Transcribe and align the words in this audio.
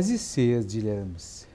Aziz 0.00 0.20
seyircilerimiz, 0.20 1.46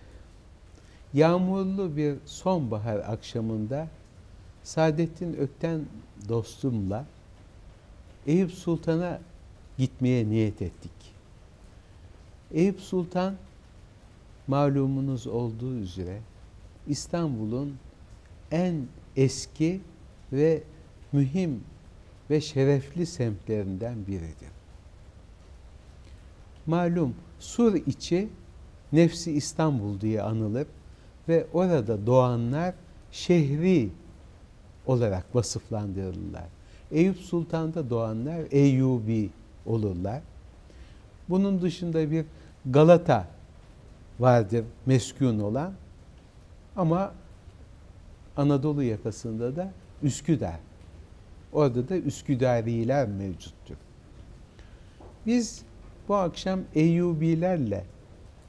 yağmurlu 1.14 1.98
bir 1.98 2.16
sonbahar 2.26 3.00
akşamında 3.00 3.88
Saadettin 4.64 5.34
Ökten 5.34 5.86
dostumla 6.30 7.06
Eyüp 8.28 8.52
Sultan'a 8.52 9.20
gitmeye 9.78 10.30
niyet 10.30 10.62
ettik. 10.62 10.92
Eyüp 12.52 12.80
Sultan 12.80 13.36
malumunuz 14.48 15.28
olduğu 15.28 15.76
üzere 15.76 16.20
İstanbul'un 16.88 17.78
en 18.52 18.88
eski 19.16 19.82
ve 20.32 20.64
mühim 21.12 21.64
ve 22.30 22.42
şerefli 22.42 23.06
semtlerinden 23.06 24.08
biridir. 24.08 24.52
Malum 26.66 27.16
Sur 27.46 27.76
içi 27.76 28.30
Nefsi 28.94 29.32
İstanbul 29.32 30.02
diye 30.02 30.22
anılır 30.22 30.68
ve 31.28 31.48
orada 31.54 32.06
doğanlar 32.06 32.76
şehri 33.12 33.90
olarak 34.86 35.36
vasıflandırılırlar. 35.36 36.44
Eyüp 36.92 37.18
Sultan'da 37.18 37.90
doğanlar 37.90 38.42
Eyyubi 38.52 39.30
olurlar. 39.66 40.22
Bunun 41.30 41.62
dışında 41.62 42.12
bir 42.12 42.26
Galata 42.66 43.28
vardır 44.20 44.66
meskun 44.86 45.40
olan 45.40 45.74
ama 46.76 47.14
Anadolu 48.38 48.84
yakasında 48.84 49.56
da 49.56 49.72
Üsküdar. 50.04 50.60
Orada 51.54 51.90
da 51.90 51.98
Üsküdariler 51.98 53.08
mevcuttur. 53.08 53.76
Biz 55.26 55.64
bu 56.10 56.16
akşam 56.16 56.60
Eyyubilerle 56.76 57.86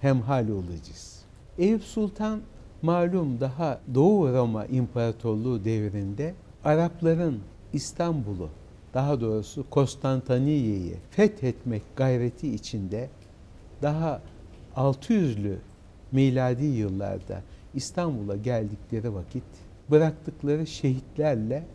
hemhal 0.01 0.49
olacağız. 0.49 1.23
Eyüp 1.59 1.83
Sultan 1.83 2.41
malum 2.83 3.41
daha 3.41 3.81
Doğu 3.95 4.33
Roma 4.33 4.67
İmparatorluğu 4.67 5.65
devrinde 5.65 6.35
Arapların 6.65 7.41
İstanbul'u 7.73 8.49
daha 8.95 9.21
doğrusu 9.21 9.71
Konstantiniye'yi 9.71 10.95
fethetmek 11.11 11.83
gayreti 11.97 12.55
içinde 12.55 13.11
daha 13.83 14.23
600'lü 14.77 15.57
miladi 16.13 16.65
yıllarda 16.65 17.43
İstanbul'a 17.75 18.37
geldikleri 18.37 19.15
vakit 19.15 19.45
bıraktıkları 19.91 20.67
şehitlerle 20.67 21.67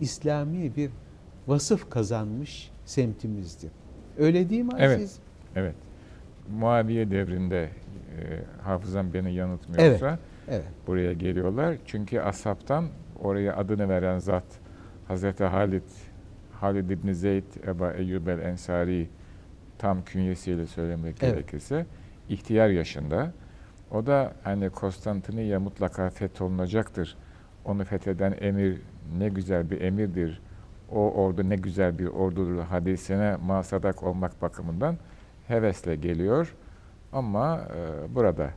İslami 0.00 0.76
bir 0.76 0.90
vasıf 1.46 1.90
kazanmış 1.90 2.70
semtimizdir. 2.84 3.70
Öyle 4.18 4.50
değil 4.50 4.62
mi 4.62 4.72
Aziz? 4.72 5.18
Evet. 5.56 5.74
Muaviye 6.58 7.10
devrinde 7.10 7.62
e, 7.64 7.70
hafızam 8.62 9.14
beni 9.14 9.34
yanıltmıyorsa 9.34 10.08
Evet, 10.08 10.18
evet. 10.48 10.64
buraya 10.86 11.12
geliyorlar. 11.12 11.76
Çünkü 11.86 12.20
Asap'tan 12.20 12.84
oraya 13.22 13.56
adını 13.56 13.88
veren 13.88 14.18
zat 14.18 14.44
Hazreti 15.08 15.44
Halid 15.44 15.82
Halid 16.52 16.90
İbn 16.90 17.12
Zeyd 17.12 17.66
Eba 17.66 17.92
Eyyub 17.92 18.26
el 18.26 18.38
Ensari 18.38 19.08
tam 19.78 20.04
künyesiyle 20.04 20.66
söylemek 20.66 21.16
Evet. 21.22 21.34
gerekirse 21.34 21.86
ihtiyar 22.28 22.68
yaşında. 22.68 23.32
O 23.90 24.06
da 24.06 24.32
hani 24.44 24.70
Konstantiniye 24.70 25.58
mutlaka 25.58 26.10
fetholunacaktır. 26.10 27.16
Onu 27.64 27.84
fetheden 27.84 28.34
emir 28.40 28.80
ne 29.18 29.28
güzel 29.28 29.70
bir 29.70 29.80
emirdir. 29.80 30.40
O 30.92 31.12
ordu 31.12 31.48
ne 31.48 31.56
güzel 31.56 31.98
bir 31.98 32.06
ordudur 32.06 32.62
hadisine 32.62 33.36
masadak 33.46 34.02
olmak 34.02 34.42
bakımından 34.42 34.96
hevesle 35.48 35.96
geliyor. 35.96 36.54
Ama 37.12 37.60
e, 37.60 38.14
burada 38.14 38.50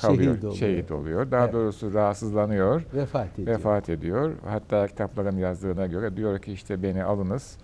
kalıyor, 0.00 0.38
Şehit 0.40 0.54
şehit 0.58 0.90
oluyor. 0.90 1.00
oluyor. 1.00 1.30
Daha 1.30 1.44
Evet. 1.44 1.54
doğrusu 1.54 1.94
rahatsızlanıyor 1.94 2.82
Vefat 2.94 3.38
ediyor. 3.38 3.48
vefat 3.58 3.88
ediyor. 3.88 4.32
Hatta 4.46 4.86
kitapların 4.86 5.36
yazdığına 5.38 5.86
göre 5.86 6.16
diyor 6.16 6.38
ki 6.38 6.52
işte 6.52 6.82
beni 6.82 7.04
alınız. 7.04 7.56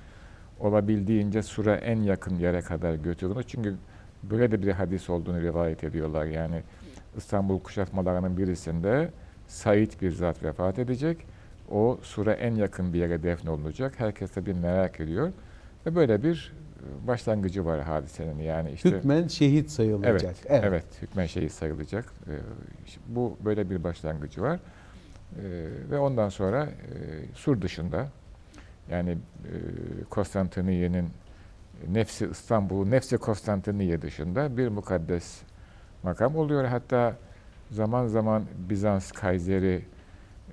Olabildiğince 0.60 1.42
sura 1.42 1.76
en 1.76 2.02
yakın 2.02 2.34
yere 2.36 2.60
kadar 2.60 2.94
götürünüz. 2.94 3.46
Çünkü 3.46 3.74
böyle 4.22 4.50
de 4.50 4.62
bir 4.62 4.72
hadis 4.72 5.10
olduğunu 5.10 5.40
rivayet 5.40 5.84
ediyorlar. 5.84 6.24
Yani 6.24 6.62
İstanbul 7.16 7.60
kuşatmalarının 7.60 8.36
birisinde 8.36 9.10
Said 9.48 9.90
bir 10.02 10.10
zat 10.10 10.42
vefat 10.42 10.78
edecek. 10.78 11.18
O 11.70 11.98
sura 12.02 12.32
en 12.32 12.54
yakın 12.54 12.92
bir 12.92 12.98
yere 12.98 13.22
defnolunacak. 13.22 14.00
Herkes 14.00 14.36
de 14.36 14.46
bir 14.46 14.52
merak 14.52 15.00
ediyor. 15.00 15.32
Ve 15.86 15.96
böyle 15.96 16.22
bir 16.22 16.52
başlangıcı 17.06 17.64
var 17.64 17.80
hadisenin. 17.80 18.38
Yani 18.38 18.70
işte 18.70 18.90
Hükmen 18.90 19.28
şehit 19.28 19.70
sayılacak. 19.70 20.36
Evet, 20.46 20.64
evet. 20.64 20.84
hükmen 21.02 21.26
şehit 21.26 21.52
sayılacak. 21.52 22.04
Ee, 22.28 22.32
bu 23.08 23.36
böyle 23.44 23.70
bir 23.70 23.84
başlangıcı 23.84 24.42
var. 24.42 24.60
Ee, 25.36 25.40
ve 25.90 25.98
ondan 25.98 26.28
sonra 26.28 26.64
e, 26.64 26.68
Sur 27.34 27.62
dışında 27.62 28.08
yani 28.90 29.10
e, 29.10 29.18
Konstantiniye'nin 30.10 31.08
nefsi 31.88 32.26
İstanbul'u, 32.26 32.90
nefsi 32.90 33.18
Konstantiniye 33.18 34.02
dışında 34.02 34.56
bir 34.56 34.68
mukaddes 34.68 35.42
makam 36.02 36.36
oluyor. 36.36 36.64
Hatta 36.64 37.16
zaman 37.70 38.06
zaman 38.06 38.44
Bizans 38.68 39.12
Kayseri 39.12 39.84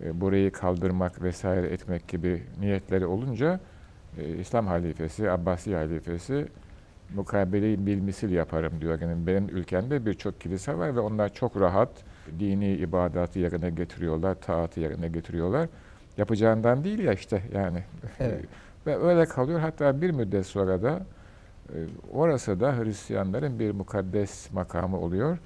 e, 0.03 0.21
burayı 0.21 0.51
kaldırmak 0.51 1.21
vesaire 1.21 1.67
etmek 1.67 2.07
gibi 2.07 2.43
niyetleri 2.59 3.05
olunca 3.05 3.59
e, 4.17 4.37
İslam 4.37 4.67
halifesi, 4.67 5.31
Abbasi 5.31 5.75
halifesi 5.75 6.47
mukabeleyi 7.15 7.85
bilmisil 7.85 8.29
yaparım 8.31 8.73
diyor. 8.81 9.01
Yani 9.01 9.27
benim 9.27 9.49
ülkemde 9.49 10.05
birçok 10.05 10.41
kilise 10.41 10.77
var 10.77 10.95
ve 10.95 10.99
onlar 10.99 11.33
çok 11.33 11.59
rahat 11.61 11.89
dini 12.39 12.71
ibadatı 12.71 13.39
yerine 13.39 13.69
getiriyorlar, 13.69 14.35
taatı 14.35 14.79
yerine 14.79 15.07
getiriyorlar. 15.07 15.69
Yapacağından 16.17 16.83
değil 16.83 16.99
ya 16.99 17.13
işte 17.13 17.43
yani. 17.53 17.83
Evet. 18.19 18.45
ve 18.87 18.97
öyle 18.97 19.25
kalıyor. 19.25 19.59
Hatta 19.59 20.01
bir 20.01 20.11
müddet 20.11 20.45
sonra 20.45 20.81
da 20.81 21.05
e, 21.69 21.77
orası 22.13 22.59
da 22.59 22.77
Hristiyanların 22.77 23.59
bir 23.59 23.71
mukaddes 23.71 24.51
makamı 24.53 24.99
oluyor. 24.99 25.37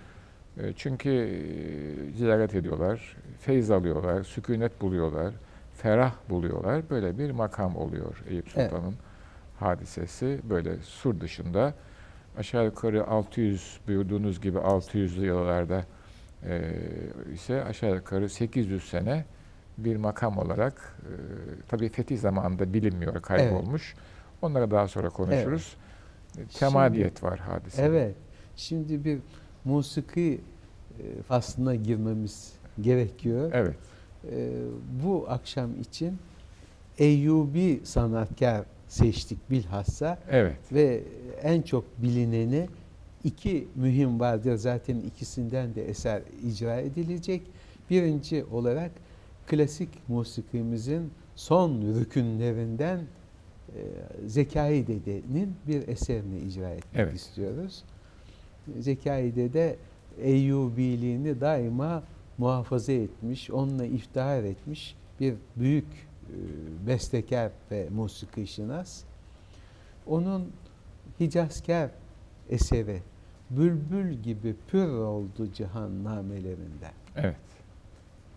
E, 0.57 0.73
Çünkü 0.73 1.09
e, 1.09 2.17
ziyaret 2.17 2.55
ediyorlar, 2.55 3.17
feyz 3.39 3.71
alıyorlar, 3.71 4.23
sükunet 4.23 4.81
buluyorlar, 4.81 5.33
ferah 5.77 6.13
buluyorlar. 6.29 6.89
Böyle 6.89 7.17
bir 7.17 7.31
makam 7.31 7.75
oluyor 7.75 8.23
Eyüp 8.29 8.47
Evet. 8.55 8.71
Sultan'ın 8.71 8.95
hadisesi. 9.59 10.39
Böyle 10.49 10.77
sur 10.77 11.21
dışında 11.21 11.73
aşağı 12.37 12.65
yukarı 12.65 13.07
600 13.07 13.79
buyurduğunuz 13.87 14.41
gibi 14.41 14.57
600'lü 14.57 15.25
yıllarda 15.25 15.85
e, 16.45 16.73
ise 17.33 17.63
aşağı 17.63 17.95
yukarı 17.95 18.29
800 18.29 18.89
sene 18.89 19.25
bir 19.77 19.95
makam 19.95 20.37
olarak 20.37 20.95
e, 21.01 21.11
tabii 21.67 21.89
fetih 21.89 22.17
zamanında 22.17 22.73
bilinmiyor, 22.73 23.21
kaybolmuş. 23.21 23.95
Onlara 24.41 24.71
daha 24.71 24.87
sonra 24.87 25.09
konuşuruz. 25.09 25.77
Temadiyet 26.59 27.23
var 27.23 27.39
hadise. 27.39 27.81
Evet. 27.81 28.15
Şimdi 28.55 29.05
bir 29.05 29.19
musiki 29.65 30.41
e, 30.99 31.21
faslına 31.21 31.75
girmemiz 31.75 32.53
gerekiyor. 32.81 33.51
Evet. 33.53 33.75
E, 34.31 34.49
bu 35.03 35.25
akşam 35.29 35.81
için 35.81 36.17
Eyyubi 36.97 37.81
sanatkar 37.83 38.65
seçtik 38.87 39.51
bilhassa 39.51 40.19
Evet. 40.29 40.57
ve 40.73 41.03
en 41.43 41.61
çok 41.61 41.85
bilineni 42.03 42.67
iki 43.23 43.67
mühim 43.75 44.19
vardır. 44.19 44.55
Zaten 44.55 44.99
ikisinden 44.99 45.75
de 45.75 45.85
eser 45.89 46.21
icra 46.43 46.79
edilecek. 46.81 47.41
Birinci 47.89 48.45
olarak 48.51 48.91
klasik 49.47 49.89
musikimizin 50.09 51.11
son 51.35 51.81
rükünlerinden 51.99 52.97
e, 52.97 53.81
Zekai 54.27 54.87
Dede'nin 54.87 55.53
bir 55.67 55.87
eserini 55.87 56.39
icra 56.39 56.69
etmek 56.69 56.95
Evet. 56.95 57.15
istiyoruz. 57.15 57.83
Zekai 58.79 59.35
Dede 59.35 59.75
Eyyubiliğini 60.21 61.41
daima 61.41 62.03
muhafaza 62.37 62.91
etmiş, 62.91 63.51
onunla 63.51 63.85
iftihar 63.85 64.43
etmiş 64.43 64.95
bir 65.19 65.35
büyük 65.55 65.85
e, 65.85 66.37
bestekar 66.87 67.51
ve 67.71 67.89
musiki 67.89 68.47
şinas. 68.47 69.03
Onun 70.07 70.51
Hicazkar 71.19 71.89
eseri 72.49 73.01
Bülbül 73.49 74.13
gibi 74.13 74.55
pür 74.67 74.87
oldu 74.87 75.53
cihan 75.53 76.03
namelerinden. 76.03 76.93
Evet. 77.15 77.35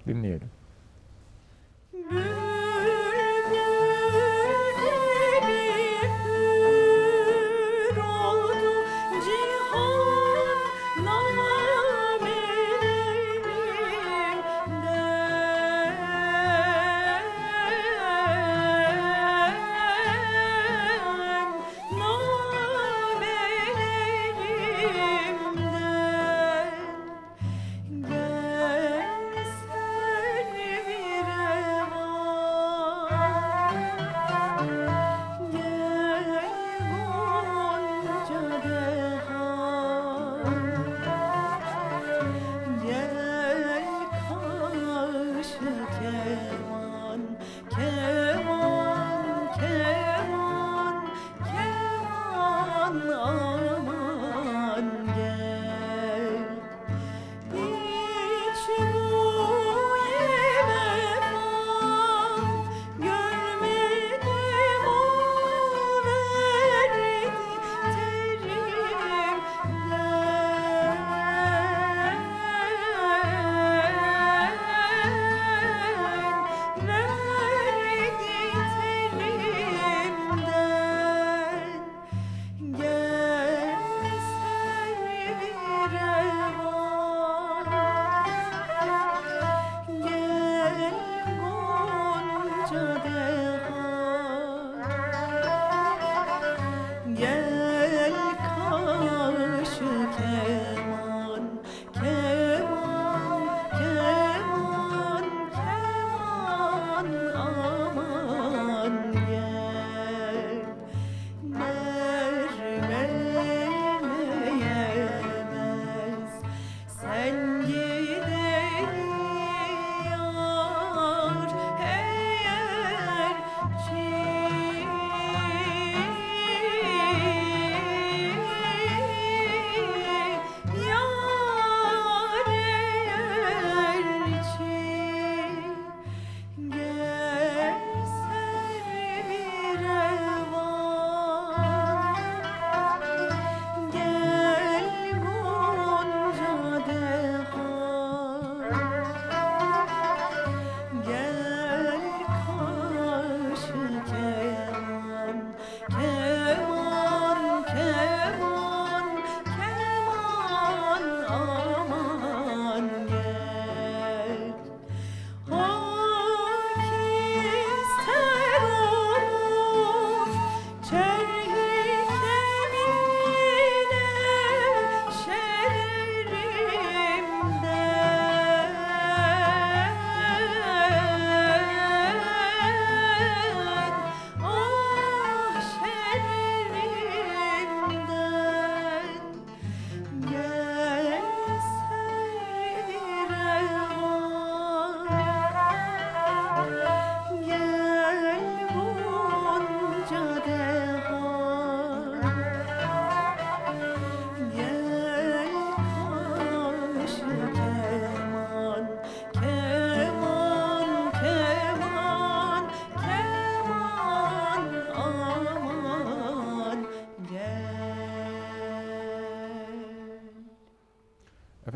Dinleyelim. 0.06 0.50
Bülbül 1.92 2.39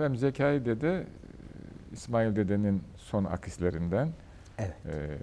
Efendim 0.05 0.21
Zekai 0.21 0.65
Dede, 0.65 1.07
İsmail 1.93 2.37
Dede'nin 2.37 2.83
son 2.97 3.25
akislerinden 3.25 4.09
Evet. 4.59 4.73
e, 4.87 5.19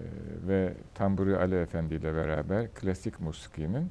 ve 0.48 0.74
Tamburi 0.96 1.38
Ali 1.38 1.56
Efendi 1.56 1.96
ile 1.96 2.16
beraber 2.16 2.68
klasik 2.74 3.20
musikinin 3.20 3.90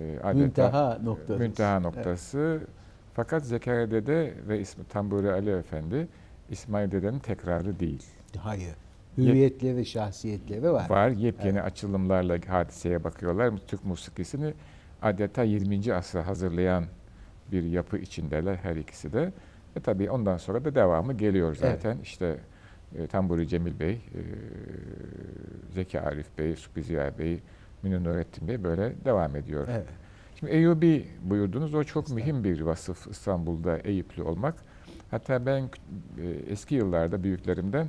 e, 0.00 0.18
adeta 0.18 0.32
Münteha 0.34 0.98
noktası. 1.02 1.38
münteha 1.38 1.80
noktası. 1.80 2.60
Fakat 3.14 3.46
Zekeriya 3.46 3.90
Dede 3.90 4.34
ve 4.48 4.60
İsmi 4.60 4.84
Tamburi 4.84 5.32
Ali 5.32 5.50
Efendi 5.50 6.08
İsmail 6.50 6.90
Dede'nin 6.90 7.18
tekrarı 7.18 7.80
değil. 7.80 8.06
Hayır. 8.38 8.74
Hüviyetleri, 9.16 9.86
şahsiyetleri 9.86 10.72
var. 10.72 10.90
Var. 10.90 11.08
Yepyeni 11.08 11.62
açılımlarla 11.62 12.38
hadiseye 12.48 13.04
bakıyorlar. 13.04 13.52
Türk 13.66 13.84
musikisini 13.84 14.54
adeta 15.02 15.42
20. 15.42 15.94
asra 15.94 16.26
hazırlayan 16.26 16.84
bir 17.52 17.62
yapı 17.62 17.98
içindeler 17.98 18.54
her 18.56 18.76
ikisi 18.76 19.12
de. 19.12 19.32
Ve 19.76 19.80
tabii 19.80 20.10
ondan 20.10 20.36
sonra 20.36 20.64
da 20.64 20.74
devamı 20.74 21.12
geliyor 21.12 21.54
zaten. 21.54 21.98
İşte 22.02 22.38
e, 22.98 23.06
Tamburi 23.06 23.48
Cemil 23.48 23.80
Bey, 23.80 23.92
e, 23.92 24.20
Zeki 25.74 26.00
Arif 26.00 26.38
Bey, 26.38 26.56
Supi 26.56 26.82
Ziya 26.82 27.18
Bey, 27.18 27.40
Münir 27.82 28.04
Nurettin 28.04 28.48
Bey 28.48 28.64
böyle 28.64 28.92
devam 29.04 29.36
ediyor. 29.36 29.68
Evet. 29.70 29.86
Şimdi 30.38 30.52
Eyyubi 30.52 31.06
buyurdunuz. 31.22 31.74
O 31.74 31.84
çok 31.84 32.10
mühim 32.10 32.44
bir 32.44 32.60
vasıf 32.60 33.06
İstanbul'da 33.06 33.78
Eyüplü 33.78 34.22
olmak. 34.22 34.54
Hatta 35.10 35.46
ben 35.46 35.62
e, 35.62 36.28
eski 36.48 36.74
yıllarda 36.74 37.22
büyüklerimden 37.22 37.88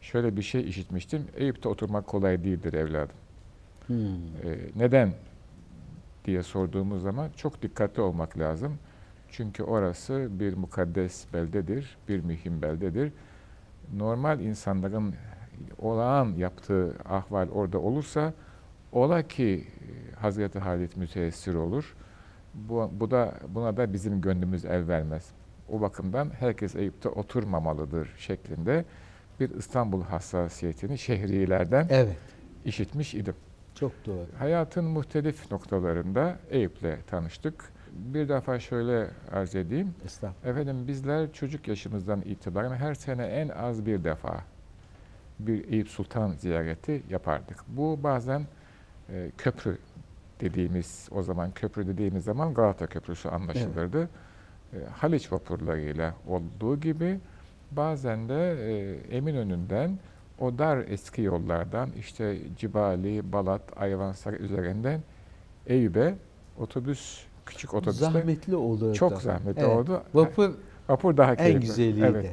şöyle 0.00 0.36
bir 0.36 0.42
şey 0.42 0.68
işitmiştim. 0.68 1.26
Eyüp'te 1.36 1.68
oturmak 1.68 2.06
kolay 2.06 2.44
değildir 2.44 2.72
evladım. 2.72 3.16
Hmm. 3.86 3.96
E, 3.96 4.58
neden 4.76 5.12
diye 6.24 6.42
sorduğumuz 6.42 7.02
zaman 7.02 7.30
çok 7.36 7.62
dikkatli 7.62 8.02
olmak 8.02 8.38
lazım. 8.38 8.78
Çünkü 9.36 9.62
orası 9.62 10.28
bir 10.30 10.54
mukaddes 10.54 11.32
beldedir, 11.32 11.96
bir 12.08 12.20
mühim 12.20 12.62
beldedir. 12.62 13.12
Normal 13.96 14.40
insanların 14.40 15.14
olağan 15.78 16.34
yaptığı 16.36 16.94
ahval 17.08 17.48
orada 17.48 17.78
olursa 17.78 18.32
ola 18.92 19.22
ki 19.22 19.64
e, 19.80 20.14
Hazreti 20.14 20.58
Halit 20.58 20.96
müteessir 20.96 21.54
olur. 21.54 21.94
Bu, 22.54 22.90
bu 23.00 23.10
da 23.10 23.34
buna 23.48 23.76
da 23.76 23.92
bizim 23.92 24.20
gönlümüz 24.20 24.64
el 24.64 24.88
vermez. 24.88 25.30
O 25.68 25.80
bakımdan 25.80 26.30
herkes 26.38 26.76
Eyüp'te 26.76 27.08
oturmamalıdır 27.08 28.14
şeklinde 28.18 28.84
bir 29.40 29.50
İstanbul 29.50 30.02
hassasiyetini 30.02 30.98
şehriyelerden 30.98 31.86
Evet. 31.90 32.16
işitmiş 32.64 33.14
idim. 33.14 33.34
Çok 33.74 33.92
doğru. 34.06 34.26
Hayatın 34.38 34.84
muhtelif 34.84 35.50
noktalarında 35.50 36.38
Eyüp'le 36.50 37.06
tanıştık. 37.06 37.73
Bir 37.94 38.28
defa 38.28 38.60
şöyle 38.60 39.10
arz 39.32 39.54
edeyim. 39.54 39.94
Efendim 40.44 40.88
bizler 40.88 41.32
çocuk 41.32 41.68
yaşımızdan 41.68 42.20
itibaren 42.20 42.74
her 42.74 42.94
sene 42.94 43.26
en 43.26 43.48
az 43.48 43.86
bir 43.86 44.04
defa 44.04 44.40
bir 45.38 45.72
Eyüp 45.72 45.88
Sultan 45.88 46.32
ziyareti 46.32 47.02
yapardık. 47.10 47.58
Bu 47.68 47.98
bazen 48.02 48.42
e, 49.10 49.30
köprü 49.38 49.78
dediğimiz, 50.40 51.08
o 51.10 51.22
zaman 51.22 51.50
köprü 51.50 51.86
dediğimiz 51.86 52.24
zaman 52.24 52.54
Galata 52.54 52.86
Köprüsü 52.86 53.28
anlaşılırdı. 53.28 54.08
E, 54.72 54.78
Haliç 54.92 55.32
vapurlarıyla 55.32 56.14
olduğu 56.28 56.80
gibi 56.80 57.20
bazen 57.70 58.28
de 58.28 58.52
e, 58.52 59.16
Eminönü'nden 59.16 59.98
o 60.38 60.58
dar 60.58 60.78
eski 60.78 61.22
yollardan 61.22 61.90
işte 61.98 62.38
Cibali, 62.56 63.32
Balat, 63.32 63.62
Ayvansaray 63.76 64.44
üzerinden 64.44 65.00
Eyüp'e 65.66 66.14
otobüs, 66.58 67.24
küçük 67.46 67.74
otobüsler 67.74 68.10
Zahmetli 68.10 68.56
olurdu. 68.56 68.94
çok 68.94 69.22
zahmetli 69.22 69.60
Evet. 69.62 69.70
oldu. 69.76 70.02
Vapur 70.14 70.50
Vapur 70.88 71.16
daha 71.16 71.30
en 71.32 71.36
keyifli. 71.36 71.60
güzeliydi. 71.60 72.06
Evet. 72.10 72.30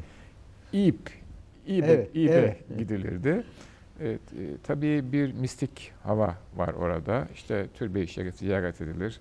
İp, 0.73 1.09
İbe, 1.67 1.85
Evet, 1.85 2.09
İbe 2.13 2.31
evet. 2.31 2.77
gidilirdi. 2.77 3.43
Evet, 4.01 4.21
e, 4.33 4.57
tabii 4.63 5.11
bir 5.11 5.33
mistik 5.33 5.91
hava 6.03 6.35
var 6.55 6.73
orada. 6.73 7.27
İşte 7.33 7.67
Türbe-i 7.73 8.07
Şerif 8.07 8.35
ziyaret 8.35 8.81
edilir. 8.81 9.19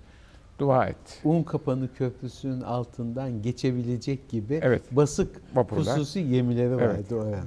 Dua 0.59 0.85
et. 0.87 1.21
Unkapanı 1.23 1.93
Köprüsü'nün 1.93 2.61
altından 2.61 3.41
geçebilecek 3.41 4.29
gibi 4.29 4.59
Evet, 4.63 4.81
basık 4.91 5.41
vapurlar. 5.55 5.95
hususi 5.97 6.29
gemileri 6.29 6.75
vardı 6.75 6.95
Evet. 6.95 7.11
oranın. 7.11 7.45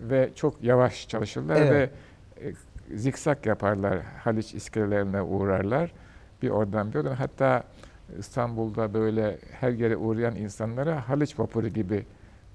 Ve 0.00 0.30
çok 0.34 0.62
yavaş 0.62 1.08
çalışırlar 1.08 1.56
Evet. 1.56 1.90
ve 2.40 2.48
e, 2.48 2.52
zikzak 2.96 3.46
yaparlar. 3.46 3.98
Haliç 4.02 4.54
iskelelerine 4.54 5.22
uğrarlar. 5.22 5.92
Bir 6.42 6.50
oradan 6.50 6.92
bir 6.92 6.98
oradan. 6.98 7.14
Hatta 7.14 7.64
İstanbul'da 8.18 8.94
böyle 8.94 9.38
her 9.60 9.70
yere 9.70 9.96
uğrayan 9.96 10.36
insanlara 10.36 11.08
Haliç 11.08 11.38
vapuru 11.38 11.68
gibi 11.68 12.06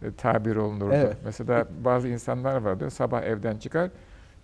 e, 0.03 0.11
tabir 0.11 0.55
olunurdu. 0.55 0.93
Evet. 0.93 1.17
Mesela 1.25 1.67
bazı 1.85 2.07
insanlar 2.07 2.61
vardı. 2.61 2.91
Sabah 2.91 3.23
evden 3.23 3.57
çıkar, 3.57 3.89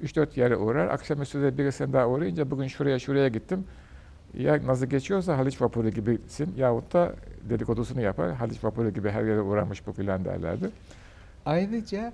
3-4 0.04 0.40
yere 0.40 0.58
uğrar. 0.58 0.88
Akşamüstü 0.88 1.42
de 1.42 1.58
birisine 1.58 1.94
daha 1.94 2.08
uğrayınca 2.08 2.52
bugün 2.52 2.68
şuraya 2.68 3.00
şuraya 3.00 3.28
gittim. 3.28 3.66
Ya 4.34 4.60
nasıl 4.66 4.86
geçiyorsa 4.86 5.38
Haliç 5.38 5.62
vapuru 5.62 5.90
gibisin 5.90 6.54
yahut 6.58 6.94
da 6.94 7.14
dedikodusunu 7.50 8.02
yapar. 8.02 8.34
Haliç 8.34 8.64
vapuru 8.64 8.90
gibi 8.90 9.10
her 9.10 9.24
yere 9.24 9.42
uğramış 9.42 9.88
bu 9.88 9.92
filan 9.92 10.26
derlerdi. 10.26 10.70
Ayrıca 11.46 12.14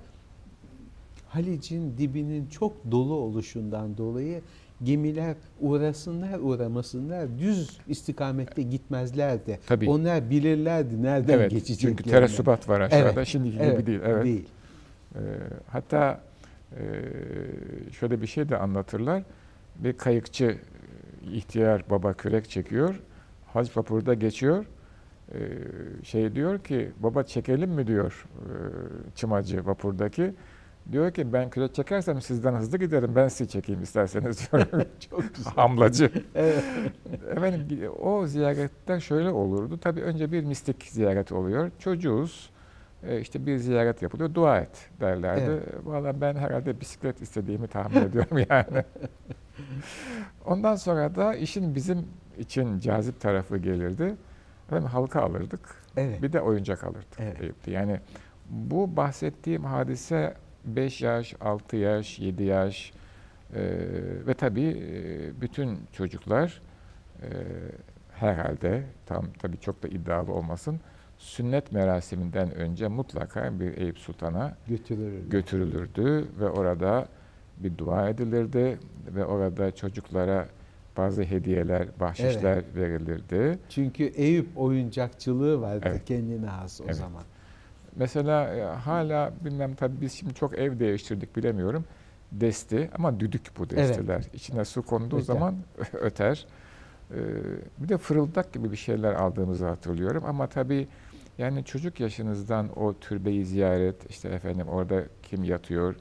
Halic'in 1.28 1.98
dibinin 1.98 2.46
çok 2.46 2.90
dolu 2.90 3.14
oluşundan 3.14 3.96
dolayı 3.96 4.42
gemiler 4.84 5.36
uğrasınlar 5.60 6.38
uğramasınlar 6.38 7.38
düz 7.38 7.80
istikamette 7.88 8.62
gitmezlerdi. 8.62 9.58
Tabii. 9.66 9.90
Onlar 9.90 10.30
bilirlerdi 10.30 11.02
nereden 11.02 11.38
evet, 11.38 11.50
geçeceklerini. 11.50 11.96
çünkü 11.96 12.10
teresubat 12.10 12.68
var 12.68 12.80
aşağıda. 12.80 13.12
Evet, 13.12 13.26
Şimdiki 13.26 13.58
Evet, 13.60 13.78
gibi 13.78 13.86
değil. 13.86 14.00
Evet. 14.04 14.24
değil. 14.24 14.48
Ee, 15.14 15.18
hatta 15.68 16.20
e, 16.72 16.82
şöyle 17.92 18.22
bir 18.22 18.26
şey 18.26 18.48
de 18.48 18.56
anlatırlar. 18.56 19.22
Bir 19.76 19.92
kayıkçı 19.92 20.44
e, 20.44 21.32
ihtiyar 21.32 21.84
baba 21.90 22.12
kürek 22.12 22.50
çekiyor. 22.50 23.00
Hac 23.52 23.76
vapurda 23.76 24.14
geçiyor. 24.14 24.64
Ee, 25.34 25.38
şey 26.04 26.34
diyor 26.34 26.58
ki 26.58 26.90
baba 26.98 27.22
çekelim 27.22 27.70
mi 27.70 27.86
diyor 27.86 28.26
e, 28.36 28.48
çımacı 29.14 29.66
vapurdaki. 29.66 30.32
Diyor 30.92 31.10
ki 31.12 31.32
ben 31.32 31.50
kürek 31.50 31.74
çekersem 31.74 32.20
sizden 32.20 32.54
hızlı 32.54 32.78
giderim. 32.78 33.12
Ben 33.16 33.28
sizi 33.28 33.50
çekeyim 33.50 33.82
isterseniz 33.82 34.52
diyor. 34.52 34.66
Çok 35.10 35.34
güzel. 35.34 35.52
Hamlacı. 35.54 36.10
Evet. 36.34 36.64
Efendim 37.30 37.90
o 38.02 38.26
ziyaretler 38.26 39.00
şöyle 39.00 39.30
olurdu. 39.30 39.78
Tabii 39.80 40.00
önce 40.02 40.32
bir 40.32 40.44
mistik 40.44 40.82
ziyaret 40.90 41.32
oluyor. 41.32 41.70
Çocuğuz. 41.78 42.50
e, 43.02 43.20
işte 43.20 43.46
bir 43.46 43.56
ziyaret 43.56 44.02
yapılıyor. 44.02 44.34
Dua 44.34 44.58
et 44.60 44.88
derlerdi. 45.00 45.40
Evet. 45.50 45.62
Valla 45.84 46.20
ben 46.20 46.34
herhalde 46.36 46.80
bisiklet 46.80 47.22
istediğimi 47.22 47.66
tahmin 47.68 48.00
ediyorum 48.02 48.38
yani. 48.50 48.84
Ondan 50.46 50.74
sonra 50.76 51.14
da 51.14 51.34
işin 51.34 51.74
bizim 51.74 52.06
için 52.38 52.78
cazip 52.78 53.20
tarafı 53.20 53.56
gelirdi. 53.58 54.14
Efendim 54.66 54.88
halka 54.88 55.20
alırdık. 55.22 55.60
Evet. 55.96 56.22
Bir 56.22 56.32
de 56.32 56.40
oyuncak 56.40 56.84
alırdık 56.84 57.18
Evet. 57.18 57.54
Yani 57.68 58.00
bu 58.50 58.96
bahsettiğim 58.96 59.64
hadise 59.64 60.34
5 60.64 61.02
yaş, 61.02 61.34
6 61.40 61.76
yaş, 61.76 62.18
7 62.18 62.42
yaş 62.42 62.92
e, 63.54 63.60
ve 64.26 64.34
tabii 64.34 64.82
bütün 65.40 65.78
çocuklar 65.92 66.60
e, 67.22 67.26
herhalde 68.12 68.82
tam 69.06 69.26
tabii 69.38 69.58
çok 69.60 69.82
da 69.82 69.88
iddialı 69.88 70.32
olmasın 70.32 70.80
sünnet 71.18 71.72
merasiminden 71.72 72.54
önce 72.54 72.88
mutlaka 72.88 73.60
bir 73.60 73.76
Eyüp 73.78 73.98
Sultan'a 73.98 74.56
Götürür. 74.68 75.30
götürülürdü 75.30 76.26
ve 76.40 76.48
orada 76.48 77.08
bir 77.58 77.78
dua 77.78 78.08
edilirdi 78.08 78.78
ve 79.14 79.24
orada 79.24 79.70
çocuklara 79.74 80.48
bazı 80.96 81.22
hediyeler, 81.22 81.88
bahşişler 82.00 82.62
verilirdi. 82.76 83.58
Çünkü 83.68 84.04
Eyüp 84.04 84.58
oyuncakçılığı 84.58 85.60
vardı 85.60 85.80
Evet. 85.88 86.04
kendine 86.04 86.46
has 86.46 86.80
o 86.80 86.84
Evet. 86.84 86.96
zaman. 86.96 87.22
Mesela 87.96 88.54
e, 88.54 88.62
hala 88.62 89.32
bilmem 89.44 89.74
tabii 89.74 90.00
biz 90.00 90.12
şimdi 90.12 90.34
çok 90.34 90.58
ev 90.58 90.78
değiştirdik 90.78 91.36
bilemiyorum. 91.36 91.84
Desti 92.32 92.90
ama 92.94 93.20
düdük 93.20 93.58
bu 93.58 93.70
destiler. 93.70 94.24
İçine 94.34 94.64
su 94.64 94.82
konduğu 94.82 95.16
Öter. 95.16 95.24
zaman 95.26 95.54
öter. 95.92 96.46
Ee, 97.10 97.16
bir 97.78 97.88
de 97.88 97.98
fırıldak 97.98 98.52
gibi 98.52 98.72
bir 98.72 98.76
şeyler 98.76 99.14
aldığımızı 99.14 99.66
hatırlıyorum 99.66 100.24
ama 100.26 100.46
tabii 100.46 100.88
yani 101.38 101.64
çocuk 101.64 102.00
yaşınızdan 102.00 102.78
o 102.78 102.94
türbeyi 102.98 103.44
ziyaret 103.44 104.10
işte 104.10 104.28
efendim 104.28 104.68
orada 104.68 105.02
kim 105.22 105.44
yatıyor 105.44 105.94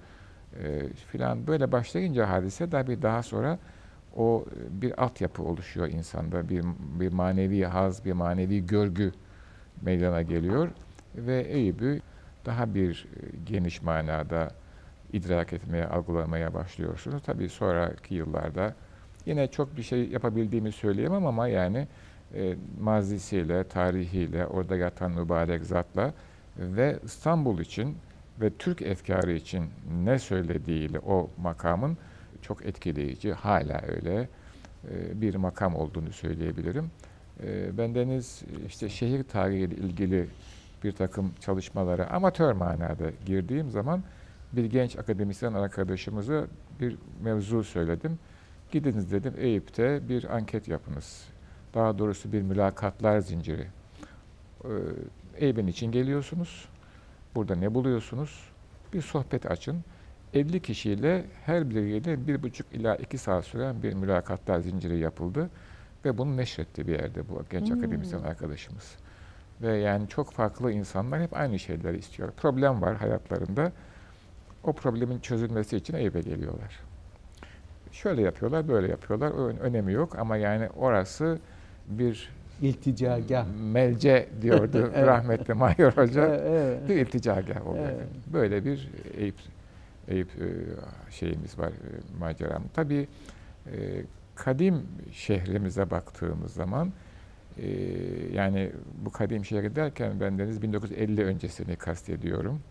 e, 0.64 0.90
filan 0.94 1.48
böyle 1.48 1.72
başlayınca 1.72 2.30
hadise 2.30 2.70
tabii 2.70 3.02
daha 3.02 3.24
sonra 3.24 3.60
o 4.18 4.46
e, 4.52 4.82
bir 4.82 5.04
altyapı 5.04 5.44
oluşuyor 5.44 5.88
insanda 5.88 6.50
bir 6.50 6.64
bir 7.00 7.14
manevi 7.14 7.64
haz 7.64 8.06
bir 8.06 8.14
manevi 8.14 8.66
görgü 8.66 9.12
meydana 9.82 10.22
geliyor 10.22 10.70
ve 11.16 11.42
Eyüp'ü 11.42 12.02
daha 12.46 12.76
bir 12.76 13.06
e, 13.16 13.38
geniş 13.46 13.82
manada 13.82 14.52
idrak 15.14 15.54
etmeye, 15.54 15.86
algılamaya 15.86 16.54
başlıyorsunuz. 16.54 17.24
Tabii 17.26 17.50
sonraki 17.50 18.16
yıllarda 18.16 18.76
yine 19.26 19.48
çok 19.48 19.78
bir 19.78 19.84
şey 19.84 20.10
yapabildiğimi 20.10 20.72
söyleyemem 20.72 21.26
ama 21.26 21.48
yani 21.48 21.88
e, 22.36 22.56
mazisiyle, 22.82 23.64
tarihiyle, 23.64 24.48
orada 24.48 24.76
yatan 24.76 25.12
mübarek 25.12 25.64
zatla 25.64 26.14
ve 26.58 27.00
İstanbul 27.06 27.60
için 27.60 27.98
ve 28.42 28.50
Türk 28.50 28.82
efkarı 28.82 29.34
için 29.34 29.66
ne 30.04 30.20
söylediğiyle 30.20 31.00
o 31.00 31.30
makamın 31.38 31.98
çok 32.42 32.66
etkileyici, 32.66 33.34
hala 33.34 33.82
öyle 33.88 34.30
e, 34.92 35.22
bir 35.22 35.36
makam 35.36 35.76
olduğunu 35.76 36.12
söyleyebilirim. 36.12 36.92
E, 37.44 37.78
Bendeniz 37.78 38.42
işte 38.68 38.90
şehir 38.90 39.24
tarihiyle 39.24 39.76
ilgili 39.76 40.28
bir 40.84 40.92
takım 40.92 41.34
çalışmalara 41.40 42.08
amatör 42.10 42.54
manada 42.54 43.12
girdiğim 43.26 43.70
zaman 43.70 44.04
bir 44.54 44.66
genç 44.66 44.98
akademisyen 44.98 45.54
arkadaşımıza 45.54 46.48
bir 46.80 46.98
mevzu 47.24 47.64
söyledim. 47.64 48.20
Gidiniz 48.72 49.12
dedim 49.12 49.34
Eyüp'te 49.38 50.10
bir 50.10 50.36
anket 50.36 50.68
yapınız. 50.68 51.26
Daha 51.74 51.98
doğrusu 51.98 52.32
bir 52.32 52.42
mülakatlar 52.42 53.20
zinciri. 53.20 53.68
Ee, 54.64 54.68
Eyüp'ün 55.38 55.68
için 55.68 55.92
geliyorsunuz. 55.92 56.70
Burada 57.36 57.56
ne 57.56 57.74
buluyorsunuz? 57.74 58.50
Bir 58.94 59.02
sohbet 59.02 59.52
açın. 59.52 59.84
50 60.34 60.62
kişiyle 60.62 61.26
her 61.46 61.70
biriyle 61.70 62.28
bir 62.28 62.44
buçuk 62.44 62.74
ila 62.74 62.96
iki 62.96 63.18
saat 63.18 63.46
süren 63.46 63.84
bir 63.84 63.94
mülakatlar 63.94 64.60
zinciri 64.60 65.00
yapıldı. 65.00 65.50
Ve 66.06 66.18
bunu 66.18 66.38
neşretti 66.38 66.88
bir 66.88 67.00
yerde 67.00 67.30
bu 67.30 67.44
genç 67.50 67.70
Hmm. 67.70 67.78
akademisyen 67.78 68.22
arkadaşımız. 68.22 68.96
Ve 69.62 69.78
yani 69.78 70.08
çok 70.10 70.32
farklı 70.32 70.72
insanlar 70.72 71.22
hep 71.22 71.38
aynı 71.38 71.60
şeyleri 71.60 71.98
istiyor. 71.98 72.32
Problem 72.32 72.82
var 72.82 72.96
hayatlarında. 72.96 73.72
O 74.64 74.74
problemin 74.74 75.20
çözülmesi 75.20 75.78
için 75.78 75.94
Eyüp'e 75.94 76.22
geliyorlar. 76.22 76.80
Şöyle 77.92 78.22
yapıyorlar, 78.22 78.68
böyle 78.68 78.88
yapıyorlar. 78.92 79.32
Ön- 79.32 79.58
önemi 79.58 79.94
yok 79.94 80.20
ama 80.20 80.38
yani 80.38 80.70
orası 80.76 81.40
bir 81.88 82.30
İlticagah. 82.62 83.46
melce 83.74 84.30
diyordu 84.42 84.92
Evet. 84.96 85.08
rahmetli 85.08 85.54
Mahir 85.54 85.86
Hoca. 85.86 86.36
Evet. 86.36 86.90
Bir 86.90 86.96
ilticagah 86.96 87.68
oluyor. 87.68 87.86
Evet. 87.86 88.08
Böyle 88.34 88.66
bir 88.66 88.90
Eyüp, 89.18 89.36
Eyüp 90.08 90.30
e, 90.42 90.48
şeyimiz 91.12 91.60
var, 91.60 91.70
e, 91.70 92.20
maceram. 92.20 92.64
Tabii 92.74 93.08
e, 93.66 93.72
kadim 94.36 94.82
şehrimize 95.12 95.92
baktığımız 95.92 96.54
zaman 96.54 96.92
e, 97.58 97.68
yani 98.34 98.72
bu 99.06 99.12
kadim 99.12 99.46
şehri 99.46 99.76
derken 99.76 100.20
bendeniz 100.20 100.62
1950 100.62 101.24
öncesini 101.26 101.76
kastediyorum. 101.76 102.62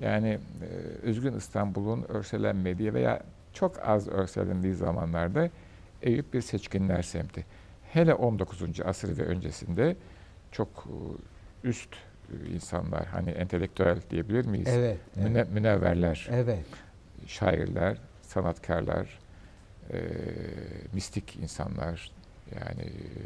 Yani 0.00 0.28
e, 0.62 0.66
Özgün 1.06 1.32
İstanbul'un 1.32 2.04
örselenmediği 2.08 2.94
veya 2.94 3.22
çok 3.52 3.88
az 3.88 4.08
örselendiği 4.08 4.74
zamanlarda 4.74 5.50
Eyüp 6.02 6.34
bir 6.34 6.40
seçkinler 6.40 7.02
semti. 7.02 7.44
Hele 7.92 8.14
19. 8.14 8.80
asır 8.84 9.18
ve 9.18 9.22
öncesinde 9.22 9.96
çok 10.52 10.88
e, 11.64 11.68
üst 11.68 11.94
e, 11.94 12.50
insanlar, 12.54 13.06
hani 13.06 13.30
entelektüel 13.30 13.98
diyebilir 14.10 14.46
miyiz? 14.46 14.68
Evet. 14.70 14.98
Müne- 15.16 15.38
Evet. 15.38 15.52
münevverler, 15.52 16.28
evet. 16.32 16.64
şairler, 17.26 17.98
sanatkarlar, 18.22 19.18
e, 19.92 19.98
mistik 20.92 21.36
insanlar, 21.42 22.10
yani 22.60 22.82
e, 22.82 23.16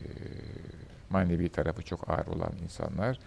manevi 1.10 1.48
tarafı 1.48 1.82
çok 1.82 2.10
ağır 2.10 2.26
olan 2.26 2.52
insanlar, 2.64 3.18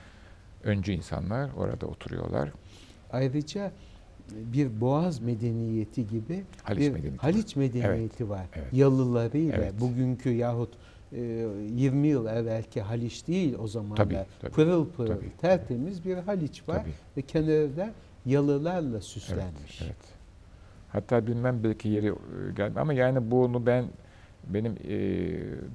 öncü 0.64 0.92
insanlar 0.92 1.50
orada 1.58 1.86
oturuyorlar. 1.88 2.50
Ayrıca 3.12 3.72
bir 4.32 4.82
Boğaz 4.82 5.20
medeniyeti 5.20 6.08
gibi 6.08 6.44
Haliç 6.64 6.80
bir 6.82 6.92
medeniyeti 6.92 7.18
Haliç 7.22 7.56
medeniyeti 7.56 8.30
var. 8.30 8.46
evet. 8.56 8.74
Yalılarıyla 8.74 9.56
Evet. 9.58 9.74
bugünkü 9.82 10.30
yahut 10.30 10.74
e, 11.14 11.18
20 11.20 12.08
yıl 12.08 12.26
evvelki 12.26 12.82
Haliç 12.82 13.28
değil 13.28 13.56
o 13.60 13.68
zamanlar. 13.68 13.96
Tabii, 13.96 14.26
tabii. 14.42 14.52
Pırıl 14.52 14.90
pırıl, 14.90 15.08
Tabii. 15.16 15.32
tertemiz 15.42 16.06
bir 16.06 16.18
Haliç 16.18 16.68
var 16.70 16.78
Tabii. 16.82 16.92
ve 17.18 17.22
kenarda 17.22 17.92
yalılarla 18.26 18.90
Evet, 18.92 19.04
süslenmiş. 19.04 19.82
evet. 19.86 19.96
Hatta 20.90 21.28
bilmem 21.28 21.64
belki 21.64 21.90
yeri 21.90 22.08
e, 22.08 22.14
gelme 22.56 22.82
ama 22.82 22.94
yani 22.94 23.32
bunu 23.32 23.66
ben 23.66 23.86
benim 24.48 24.72
e, 24.72 24.96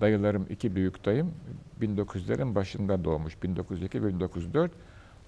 dayılarım 0.01 0.47
iki 0.51 0.77
büyük 0.77 1.05
dayım 1.05 1.35
1900'lerin 1.81 2.55
başında 2.55 3.05
doğmuş 3.05 3.43
1902 3.43 4.05
1904 4.05 4.71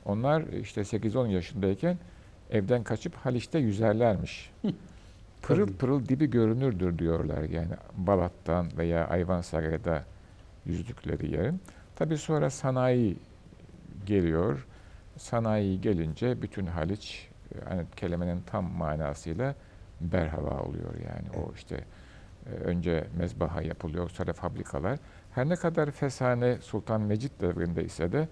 onlar 0.04 0.42
işte 0.42 0.80
8-10 0.80 1.28
yaşındayken 1.28 1.98
evden 2.50 2.84
kaçıp 2.84 3.14
Haliç'te 3.14 3.58
yüzerlermiş. 3.58 4.50
pırıl 5.42 5.76
pırıl 5.76 6.08
dibi 6.08 6.30
görünürdür 6.30 6.98
diyorlar 6.98 7.42
yani 7.42 7.72
Balat'tan 7.96 8.66
veya 8.78 9.08
Ayvansaray'da 9.08 10.04
yüzdükleri 10.66 11.32
yerin. 11.32 11.60
Tabii 11.96 12.18
sonra 12.18 12.50
sanayi 12.50 13.16
geliyor. 14.06 14.66
Sanayi 15.16 15.80
gelince 15.80 16.42
bütün 16.42 16.66
Haliç 16.66 17.28
e, 17.54 17.68
hani 17.68 17.82
kelimenin 17.96 18.40
tam 18.46 18.64
manasıyla 18.64 19.54
berhava 20.00 20.60
oluyor 20.60 20.94
yani. 20.94 21.44
O 21.44 21.52
işte 21.54 21.74
e, 21.76 21.99
önce 22.64 23.04
mezbaha 23.18 23.62
yapılıyor, 23.62 24.10
sonra 24.10 24.32
fabrikalar. 24.32 24.98
Her 25.34 25.48
ne 25.48 25.56
kadar 25.56 25.90
Fesane 25.90 26.56
Sultan 26.60 27.00
Mecit 27.00 27.40
devrinde 27.40 27.84
ise 27.84 28.12
de 28.12 28.28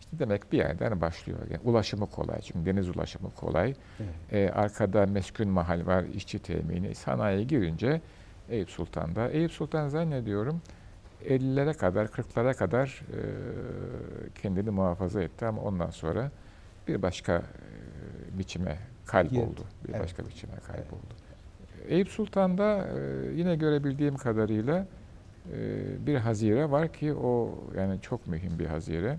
işte 0.00 0.18
demek 0.18 0.52
bir 0.52 0.58
yerden 0.58 1.00
başlıyor. 1.00 1.38
Yani 1.50 1.60
ulaşımı 1.64 2.06
kolay 2.06 2.40
çünkü 2.40 2.66
deniz 2.66 2.88
ulaşımı 2.88 3.30
kolay. 3.30 3.74
Evet. 4.00 4.32
E, 4.32 4.52
arkada 4.52 5.06
meskun 5.06 5.48
mahal 5.48 5.86
var, 5.86 6.04
işçi 6.04 6.38
temini. 6.38 6.94
Sanayiye 6.94 7.44
girince 7.44 8.00
Eyüp 8.48 8.70
Sultan'da. 8.70 9.28
Eyüp 9.30 9.52
Sultan 9.52 9.88
zannediyorum 9.88 10.62
50'lere 11.24 11.74
kadar, 11.74 12.06
40'lara 12.06 12.54
kadar 12.54 13.02
e, 13.12 13.18
kendini 14.42 14.70
muhafaza 14.70 15.22
etti 15.22 15.46
ama 15.46 15.62
ondan 15.62 15.90
sonra 15.90 16.30
bir 16.88 17.02
başka 17.02 17.36
e, 17.36 18.38
biçime 18.38 18.78
kayboldu. 19.06 19.64
Bir 19.84 19.90
Evet. 19.94 20.00
başka 20.02 20.26
biçime 20.26 20.54
kayboldu. 20.66 21.14
Eyüp 21.90 22.08
Sultan'da 22.08 22.88
e, 22.88 23.30
yine 23.34 23.56
görebildiğim 23.56 24.16
kadarıyla 24.16 24.86
e, 25.52 26.06
bir 26.06 26.16
hazire 26.16 26.70
var 26.70 26.92
ki 26.92 27.14
o 27.14 27.58
yani 27.76 28.00
çok 28.00 28.26
mühim 28.26 28.58
bir 28.58 28.66
hazire. 28.66 29.18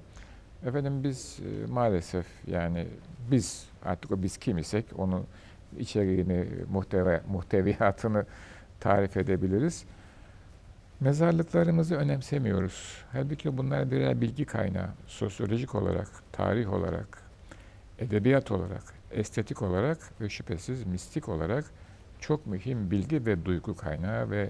Efendim 0.66 1.04
biz 1.04 1.40
e, 1.40 1.72
maalesef 1.72 2.26
yani 2.48 2.88
biz 3.32 3.68
artık 3.86 4.12
o 4.12 4.24
biz 4.24 4.38
kim 4.38 4.58
isek 4.58 4.86
onun 4.98 5.26
içeriğini, 5.80 6.46
muhteve, 6.72 7.22
muhteviyatını 7.32 8.26
tarif 8.80 9.18
edebiliriz. 9.18 9.86
Mezarlıklarımızı 11.00 11.96
önemsemiyoruz. 11.96 13.04
Halbuki 13.12 13.58
bunlar 13.58 13.92
birer 13.92 14.22
bilgi 14.22 14.46
kaynağı. 14.46 14.90
Sosyolojik 15.08 15.76
olarak, 15.76 16.08
tarih 16.32 16.74
olarak, 16.74 17.24
edebiyat 18.00 18.52
olarak, 18.52 18.84
estetik 19.12 19.62
olarak 19.62 19.98
ve 20.22 20.30
şüphesiz 20.30 20.84
mistik 20.84 21.30
olarak 21.30 21.66
çok 22.22 22.48
mühim 22.48 22.92
bilgi 22.92 23.26
ve 23.26 23.46
duygu 23.46 23.76
kaynağı 23.76 24.30
ve 24.30 24.50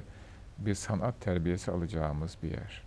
bir 0.58 0.76
sanat 0.76 1.22
terbiyesi 1.22 1.72
alacağımız 1.72 2.38
bir 2.44 2.52
yer. 2.52 2.84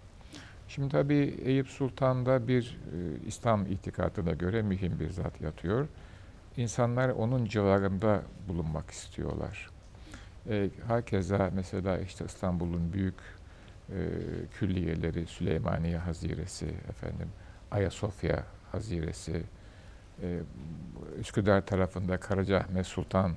Şimdi 0.68 0.88
tabii 0.88 1.36
Eyüp 1.44 1.68
Sultan'da 1.68 2.48
bir 2.48 2.78
e, 2.92 3.26
İslam 3.26 3.66
itikadına 3.66 4.32
göre 4.32 4.62
mühim 4.62 5.00
bir 5.00 5.10
zat 5.10 5.40
yatıyor. 5.40 5.88
İnsanlar 6.56 7.08
onun 7.08 7.44
civarında 7.44 8.22
bulunmak 8.48 8.90
istiyorlar. 8.90 9.70
E, 10.48 10.70
herkese 10.86 11.50
mesela 11.54 11.98
işte 11.98 12.24
İstanbul'un 12.24 12.92
büyük 12.92 13.14
e, 13.90 13.98
külliyeleri, 14.58 15.26
Süleymaniye 15.26 15.98
Haziresi, 15.98 16.66
efendim 16.66 17.28
Ayasofya 17.70 18.44
Haziresi, 18.72 19.42
e, 20.22 20.40
Üsküdar 21.20 21.66
tarafında 21.66 22.16
Karacaahmet 22.20 22.86
Sultan 22.86 23.30
e, 23.30 23.36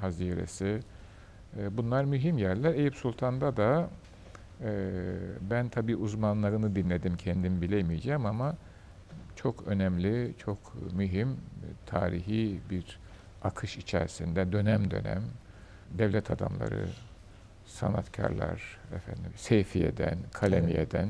Haziresi, 0.00 0.80
e, 1.58 1.76
bunlar 1.76 2.04
mühim 2.04 2.38
yerler. 2.38 2.74
Eyüp 2.74 2.94
Sultan'da 2.94 3.56
da 3.56 3.88
e, 4.60 4.90
ben 5.50 5.68
tabii 5.68 5.96
uzmanlarını 5.96 6.76
dinledim, 6.76 7.16
kendim 7.16 7.62
bilemeyeceğim 7.62 8.26
ama 8.26 8.56
çok 9.36 9.66
önemli, 9.66 10.34
çok 10.38 10.58
mühim 10.92 11.28
e, 11.30 11.36
tarihi 11.86 12.60
bir 12.70 12.98
akış 13.42 13.76
içerisinde 13.76 14.52
dönem 14.52 14.90
dönem 14.90 15.22
devlet 15.90 16.30
adamları, 16.30 16.88
sanatkarlar, 17.66 18.78
efendim 18.96 19.32
Seyfiye'den, 19.36 20.18
Kalemiye'den 20.32 21.08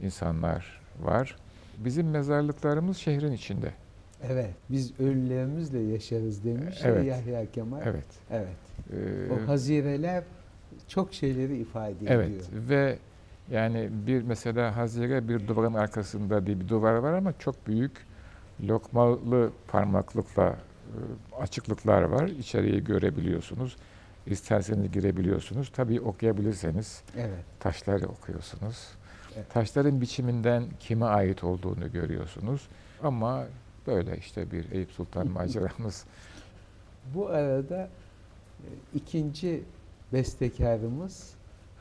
insanlar 0.00 0.80
var. 1.00 1.36
Bizim 1.78 2.10
mezarlıklarımız 2.10 2.96
şehrin 2.96 3.32
içinde. 3.32 3.72
Evet. 4.22 4.54
Biz 4.70 5.00
ölülerimizle 5.00 5.78
yaşarız 5.78 6.44
demiş 6.44 6.84
ya 6.84 6.90
Evet. 6.90 7.06
Yahya 7.06 7.50
Kemal. 7.50 7.80
Evet. 7.84 8.04
Evet. 8.30 8.48
Ee, 8.92 9.32
O 9.32 9.48
hazireler 9.48 10.24
çok 10.88 11.14
şeyleri 11.14 11.56
ifade 11.58 11.92
ediyor. 11.92 12.12
Evet 12.12 12.48
ve 12.52 12.98
yani 13.50 13.88
bir 14.06 14.22
mesela 14.22 14.76
hazire 14.76 15.28
bir 15.28 15.48
duvarın 15.48 15.74
arkasında 15.74 16.46
diye 16.46 16.60
bir 16.60 16.68
duvar 16.68 16.94
var 16.94 17.12
ama 17.12 17.32
çok 17.38 17.66
büyük 17.66 17.92
lokmalı 18.68 19.50
parmaklıkla 19.68 20.46
e, 20.48 21.42
açıklıklar 21.42 22.02
var. 22.02 22.28
İçeriği 22.28 22.84
görebiliyorsunuz. 22.84 23.76
İsterseniz 24.26 24.92
girebiliyorsunuz. 24.92 25.72
Tabii 25.72 26.00
okuyabilirseniz 26.00 27.02
Evet. 27.16 27.44
taşları 27.60 28.06
okuyorsunuz. 28.08 28.88
Evet. 29.36 29.50
Taşların 29.50 30.00
biçiminden 30.00 30.64
kime 30.80 31.06
ait 31.06 31.44
olduğunu 31.44 31.92
görüyorsunuz. 31.92 32.68
Ama 33.02 33.44
Böyle 33.88 34.16
işte 34.18 34.50
bir 34.50 34.72
Eyüp 34.72 34.90
Sultan 34.92 35.28
maceramız. 35.32 36.04
Bu 37.14 37.26
arada 37.28 37.88
e, 38.60 38.68
ikinci 38.94 39.62
bestekarımız 40.12 41.34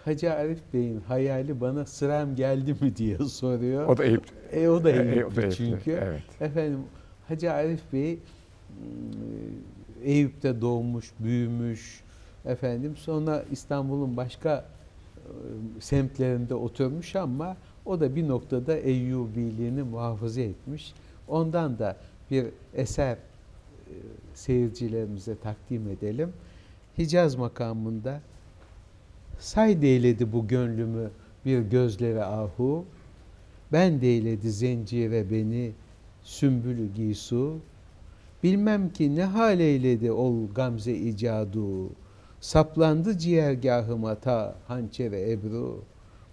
Hacı 0.06 0.34
Arif 0.34 0.60
Bey'in 0.74 1.02
hayali 1.02 1.62
bana 1.62 1.86
sıram 1.86 2.36
geldi 2.36 2.74
mi 2.82 2.96
diye 2.96 3.18
soruyor. 3.30 3.88
O 3.88 3.98
da 3.98 4.04
Eyüp. 4.04 4.24
E, 4.52 4.70
o 4.70 4.84
da 4.84 4.92
E, 4.92 4.94
Eyüplü 4.96 5.26
o 5.26 5.36
da 5.36 5.42
Eyüplü, 5.42 5.56
çünkü. 5.56 5.92
Evet. 5.92 6.24
Efendim 6.42 6.80
Hacı 7.28 7.52
Arif 7.54 7.94
Bey 7.94 8.14
m, 8.14 8.20
Eyüp'te 10.04 10.62
doğmuş, 10.62 11.12
büyümüş. 11.20 12.02
Efendim 12.46 12.96
sonra 12.98 13.44
İstanbul'un 13.52 14.18
başka 14.18 14.66
e, 15.18 15.32
semtlerinde 15.82 16.56
oturmuş 16.56 17.16
ama 17.16 17.58
o 17.86 18.00
da 18.00 18.16
bir 18.16 18.28
noktada 18.28 18.78
Eyyubiliğini 18.78 19.84
muhafaza 19.84 20.42
etmiş. 20.42 20.94
Ondan 21.28 21.80
da 21.80 21.98
bir 22.32 22.46
eser 22.74 23.14
e, 23.14 23.18
seyircilerimize 24.34 25.36
takdim 25.40 25.88
edelim. 25.88 26.34
Hicaz 26.98 27.36
makamında 27.36 28.22
say 29.40 29.82
deyledi 29.82 30.32
bu 30.32 30.48
gönlümü 30.48 31.10
bir 31.46 31.60
gözlere 31.60 32.24
ahu. 32.24 32.86
Ben 33.72 34.02
deyledi 34.02 34.52
zencire 34.52 35.32
beni 35.32 35.72
sümbülü 36.24 36.94
giysu. 36.94 37.58
Bilmem 38.44 38.90
ki 38.90 39.16
ne 39.16 39.24
hal 39.24 39.60
eyledi 39.60 40.12
ol 40.12 40.50
gamze 40.56 40.94
icadu. 40.94 41.90
Saplandı 42.40 43.18
ciğergahıma 43.18 44.16
ta 44.16 44.56
hançere 44.68 45.32
ebru. 45.32 45.84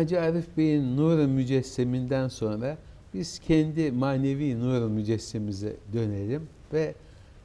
Hacı 0.00 0.20
Arif 0.20 0.56
Bey'in 0.56 0.96
Nur-u 0.96 1.28
Mücesseminden 1.28 2.28
sonra 2.28 2.76
biz 3.14 3.38
kendi 3.38 3.92
manevi 3.92 4.60
Nur-u 4.60 4.88
Mücessemize 4.88 5.76
dönelim 5.92 6.48
ve 6.72 6.94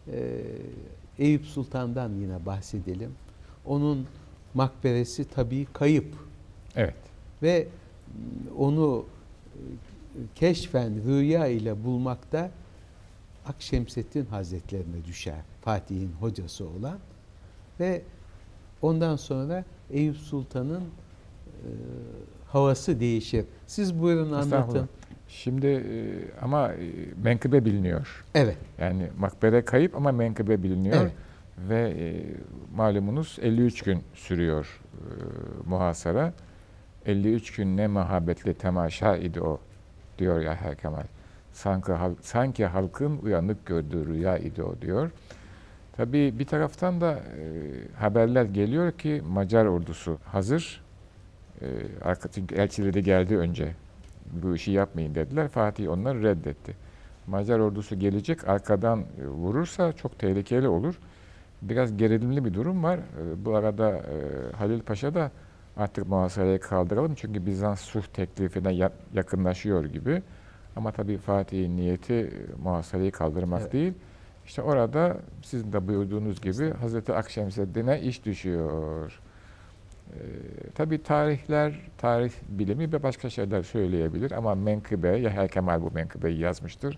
e, 0.07 0.41
Eyüp 1.19 1.45
Sultan'dan 1.45 2.11
yine 2.13 2.45
bahsedelim. 2.45 3.11
Onun 3.65 4.07
makberesi 4.53 5.25
tabii 5.25 5.67
kayıp 5.73 6.15
Evet. 6.75 6.95
ve 7.43 7.67
onu 8.57 9.05
e, 9.55 9.59
keşfen 10.35 11.03
rüya 11.05 11.47
ile 11.47 11.83
bulmakta 11.83 12.51
Akşemseddin 13.45 14.25
Hazretlerine 14.25 15.05
düşer. 15.05 15.41
Fatih'in 15.61 16.11
hocası 16.19 16.65
olan 16.67 16.99
ve 17.79 18.01
ondan 18.81 19.15
sonra 19.15 19.65
Eyüp 19.91 20.17
Sultan'ın 20.17 20.83
e, 20.83 21.69
havası 22.59 22.99
değişir. 22.99 23.45
Siz 23.67 24.01
buyurun 24.01 24.31
anlatın. 24.31 24.89
Şimdi 25.27 25.67
e, 25.67 25.83
ama 26.41 26.71
e, 26.73 26.77
menkıbe 27.23 27.65
biliniyor. 27.65 28.25
Evet. 28.35 28.57
Yani 28.79 29.07
makbere 29.17 29.65
kayıp 29.65 29.95
ama 29.95 30.11
menkıbe 30.11 30.63
biliniyor. 30.63 31.01
Evet. 31.01 31.11
Ve 31.69 31.93
e, 31.99 32.23
malumunuz 32.75 33.37
53 33.41 33.81
gün 33.81 34.03
sürüyor 34.13 34.81
muhasara. 35.65 36.33
53 37.05 37.51
gün 37.55 37.77
ne 37.77 37.87
muhabbetli 37.87 38.53
temaşa 38.53 39.17
idi 39.17 39.41
o 39.41 39.59
diyor 40.17 40.41
Yahya 40.41 40.75
Kemal. 40.75 41.03
Sanki, 41.53 41.91
hal- 41.91 42.15
sanki 42.21 42.65
halkın 42.65 43.17
uyanık 43.17 43.65
gördüğü 43.65 44.05
rüya 44.07 44.37
idi 44.37 44.63
o 44.63 44.81
diyor. 44.81 45.11
Tabii 45.97 46.39
bir 46.39 46.45
taraftan 46.45 47.01
da 47.01 47.19
haberler 47.99 48.45
geliyor 48.45 48.91
ki 48.91 49.21
Macar 49.27 49.65
ordusu 49.65 50.17
hazır. 50.25 50.84
E, 51.61 51.65
arka, 52.03 52.29
çünkü 52.31 52.55
elçileri 52.55 53.03
geldi 53.03 53.37
önce. 53.37 53.71
Bu 54.43 54.55
işi 54.55 54.71
yapmayın 54.71 55.15
dediler. 55.15 55.47
Fatih 55.47 55.89
onları 55.89 56.23
reddetti. 56.23 56.75
Macar 57.27 57.59
ordusu 57.59 57.99
gelecek 57.99 58.47
arkadan 58.47 58.99
e, 59.21 59.27
vurursa 59.27 59.93
çok 59.93 60.19
tehlikeli 60.19 60.67
olur. 60.67 60.99
Biraz 61.61 61.97
gerilimli 61.97 62.45
bir 62.45 62.53
durum 62.53 62.83
var. 62.83 62.97
E, 62.97 63.45
Bu 63.45 63.55
arada 63.55 63.89
e, 63.97 64.03
Halil 64.57 64.81
Paşa 64.81 65.13
da 65.13 65.31
artık 65.77 66.07
muhasarayı 66.07 66.59
kaldıralım 66.59 67.15
çünkü 67.15 67.45
Bizans 67.45 67.81
sulh 67.81 68.03
teklifine 68.05 68.73
ya- 68.73 68.91
yakınlaşıyor 69.13 69.85
gibi. 69.85 70.21
Ama 70.75 70.91
tabii 70.91 71.17
Fatih'in 71.17 71.77
niyeti 71.77 72.13
e, 72.13 72.31
muhasarayı 72.63 73.11
kaldırmak 73.11 73.61
Evet. 73.61 73.73
değil. 73.73 73.93
İşte 74.45 74.61
orada 74.61 75.17
sizin 75.43 75.73
de 75.73 75.87
buyurduğunuz 75.87 76.41
gibi 76.41 76.73
Hazreti 76.73 77.13
Akşemseddin'e 77.13 78.01
iş 78.01 78.25
düşüyor. 78.25 79.19
Ee, 80.13 80.17
tabii 80.75 81.03
tarihler, 81.03 81.73
tarih 81.97 82.31
bilimi 82.49 82.93
ve 82.93 83.03
başka 83.03 83.29
şeyler 83.29 83.63
söyleyebilir 83.63 84.31
ama 84.31 84.55
menkıbe, 84.55 85.07
Yahya 85.17 85.47
Kemal 85.47 85.81
bu 85.81 85.91
menkıbeyi 85.91 86.39
yazmıştır. 86.39 86.97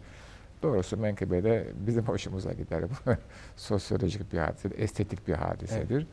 Doğrusu 0.63 0.97
menkıbe 0.97 1.43
de 1.43 1.67
bizim 1.87 2.03
hoşumuza 2.03 2.53
gider. 2.53 2.83
Bu 2.83 3.11
sosyolojik 3.55 4.33
bir 4.33 4.37
hadisedir, 4.37 4.79
estetik 4.79 5.27
bir 5.27 5.33
hadisedir. 5.33 6.07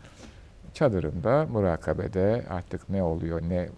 Çadırında, 0.75 1.47
murakabede 1.53 2.45
artık 2.51 2.89
ne 2.89 3.03
oluyor, 3.03 3.43
ne 3.43 3.55
e, 3.57 3.69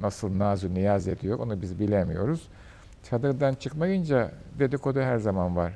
nasıl 0.00 0.38
nazu 0.38 0.74
niyaz 0.74 1.08
ediyor 1.08 1.38
onu 1.38 1.62
biz 1.62 1.78
bilemiyoruz. 1.78 2.48
Çadırdan 3.10 3.54
çıkmayınca 3.54 4.30
dedikodu 4.58 5.00
her 5.00 5.18
zaman 5.18 5.56
var. 5.56 5.72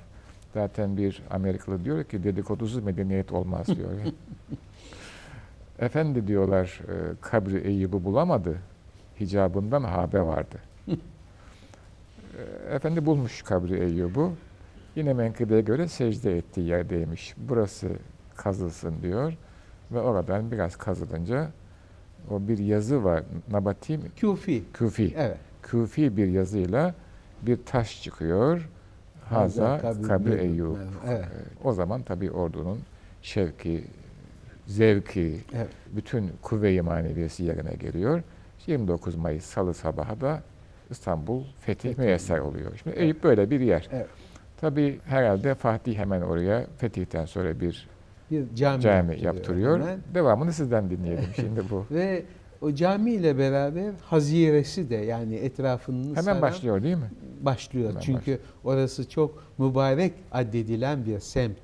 Zaten 0.54 0.96
bir 0.96 1.22
Amerikalı 1.30 1.84
diyor 1.84 2.04
ki 2.04 2.24
dedikodusuz 2.24 2.84
medeniyet 2.84 3.32
olmaz 3.32 3.66
diyor. 3.66 3.90
Efendi 5.80 6.26
diyorlar 6.26 6.80
e, 6.88 6.94
kabri 7.20 7.58
Eyyub'u 7.58 8.04
bulamadı. 8.04 8.56
Hicabından 9.20 9.82
haber 9.82 10.20
vardı. 10.20 10.56
E, 10.88 12.74
Efendi 12.74 13.06
bulmuş 13.06 13.42
kabri 13.42 13.78
Eyyub'u. 13.78 14.32
Yine 14.96 15.12
menkıbeye 15.12 15.60
göre 15.60 15.88
secde 15.88 16.36
ettiği 16.38 16.66
yerdeymiş. 16.68 17.34
Burası 17.36 17.88
kazılsın 18.36 18.94
diyor. 19.02 19.32
Ve 19.92 20.00
oradan 20.00 20.50
biraz 20.52 20.76
kazılınca 20.76 21.48
o 22.30 22.48
bir 22.48 22.58
yazı 22.58 23.04
var. 23.04 23.22
Nabati 23.50 23.98
mi? 23.98 24.04
Kufi. 24.20 24.64
Küfi. 24.72 25.14
Evet. 25.16 25.36
Küfi 25.62 26.16
bir 26.16 26.26
yazıyla 26.26 26.94
bir 27.42 27.58
taş 27.66 28.02
çıkıyor. 28.02 28.68
Haza 29.28 29.78
kabri 29.78 30.02
kabri 30.02 30.32
Eyyub. 30.34 30.42
Eyyub. 30.50 30.76
Evet. 31.08 31.24
E, 31.24 31.28
O 31.68 31.72
zaman 31.72 32.02
tabii 32.02 32.30
ordunun 32.30 32.78
şevki, 33.22 33.84
zevki, 34.66 35.36
Evet. 35.54 35.68
bütün 35.92 36.30
kuvve-i 36.42 36.82
maneviyesi 36.82 37.44
yerine 37.44 37.74
geliyor. 37.74 38.22
29 38.66 39.14
Mayıs 39.16 39.44
Salı 39.44 39.74
sabahı 39.74 40.20
da 40.20 40.42
İstanbul 40.90 41.44
fethi 41.60 41.88
Fethi. 41.88 42.00
müyesser 42.00 42.38
oluyor. 42.38 42.72
Şimdi 42.82 42.96
Eyüp 42.96 43.24
böyle 43.24 43.50
bir 43.50 43.60
yer. 43.60 43.88
Evet. 43.92 44.06
Tabii 44.60 44.98
herhalde 45.06 45.54
Fatih 45.54 45.98
hemen 45.98 46.20
oraya 46.20 46.66
fetihten 46.78 47.24
sonra 47.24 47.60
bir 47.60 47.88
Bir 48.30 48.54
cami, 48.54 48.82
cami 48.82 49.20
yaptırıyor. 49.22 49.80
hemen. 49.80 50.00
Devamını 50.14 50.52
sizden 50.52 50.90
dinleyelim 50.90 51.28
şimdi 51.36 51.60
bu. 51.70 51.86
Ve 51.94 52.22
o 52.60 52.74
cami 52.74 53.10
ile 53.12 53.38
beraber 53.38 53.90
haziresi 54.04 54.90
de 54.90 54.94
yani 54.96 55.34
etrafını 55.34 56.02
Hemen 56.10 56.22
saran 56.22 56.42
başlıyor 56.42 56.82
değil 56.82 56.96
mi? 56.96 57.10
başlıyor. 57.40 57.88
Hemen 57.90 58.00
Çünkü 58.00 58.38
orası 58.64 59.08
çok 59.08 59.42
mübarek 59.58 60.12
addedilen 60.32 61.06
bir 61.06 61.18
semt. 61.20 61.56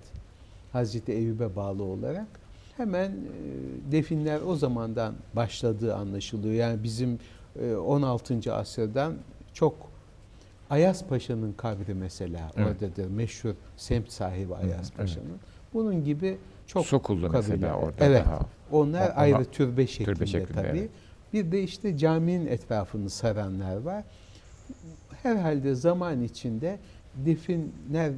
Hazreti 0.72 1.12
Eyüp'e 1.12 1.56
bağlı 1.56 1.82
olarak. 1.82 2.26
Hemen 2.76 3.10
e, 3.10 3.92
definler 3.92 4.40
o 4.46 4.56
zamandan 4.56 5.14
başladığı 5.36 5.94
anlaşılıyor. 5.94 6.54
Yani 6.54 6.82
bizim 6.82 7.18
e, 7.62 7.74
16. 7.74 8.54
asırdan 8.54 9.14
çok 9.54 9.74
Ayas 10.70 11.04
Paşa'nın 11.04 11.52
kabri 11.52 11.94
mesela 11.94 12.50
Evet. 12.56 12.66
oradadır. 12.68 13.10
Meşhur 13.10 13.54
semt 13.76 14.10
sahibi 14.12 14.54
Ayas 14.54 14.70
evet. 14.88 14.96
Paşa'nın. 14.96 15.36
Bunun 15.74 16.04
gibi 16.04 16.38
çok 16.66 16.86
Sokullu 16.86 17.30
kabile. 17.32 17.36
mesela 17.52 17.74
orada 17.74 18.04
Evet. 18.04 18.24
daha. 18.26 18.40
onlar 18.72 19.02
Ama- 19.10 19.14
ayrı 19.20 19.44
türbe 19.44 19.86
şeklinde, 19.86 20.26
şeklinde, 20.26 20.52
tabii. 20.62 20.78
evet. 20.78 20.90
Bir 21.32 21.52
de 21.52 21.62
işte 21.62 21.98
caminin 21.98 22.46
etrafını 22.46 23.10
saranlar 23.10 23.76
var. 23.76 24.04
Herhalde 25.22 25.74
zaman 25.74 26.22
içinde 26.22 26.78
definler 27.16 28.12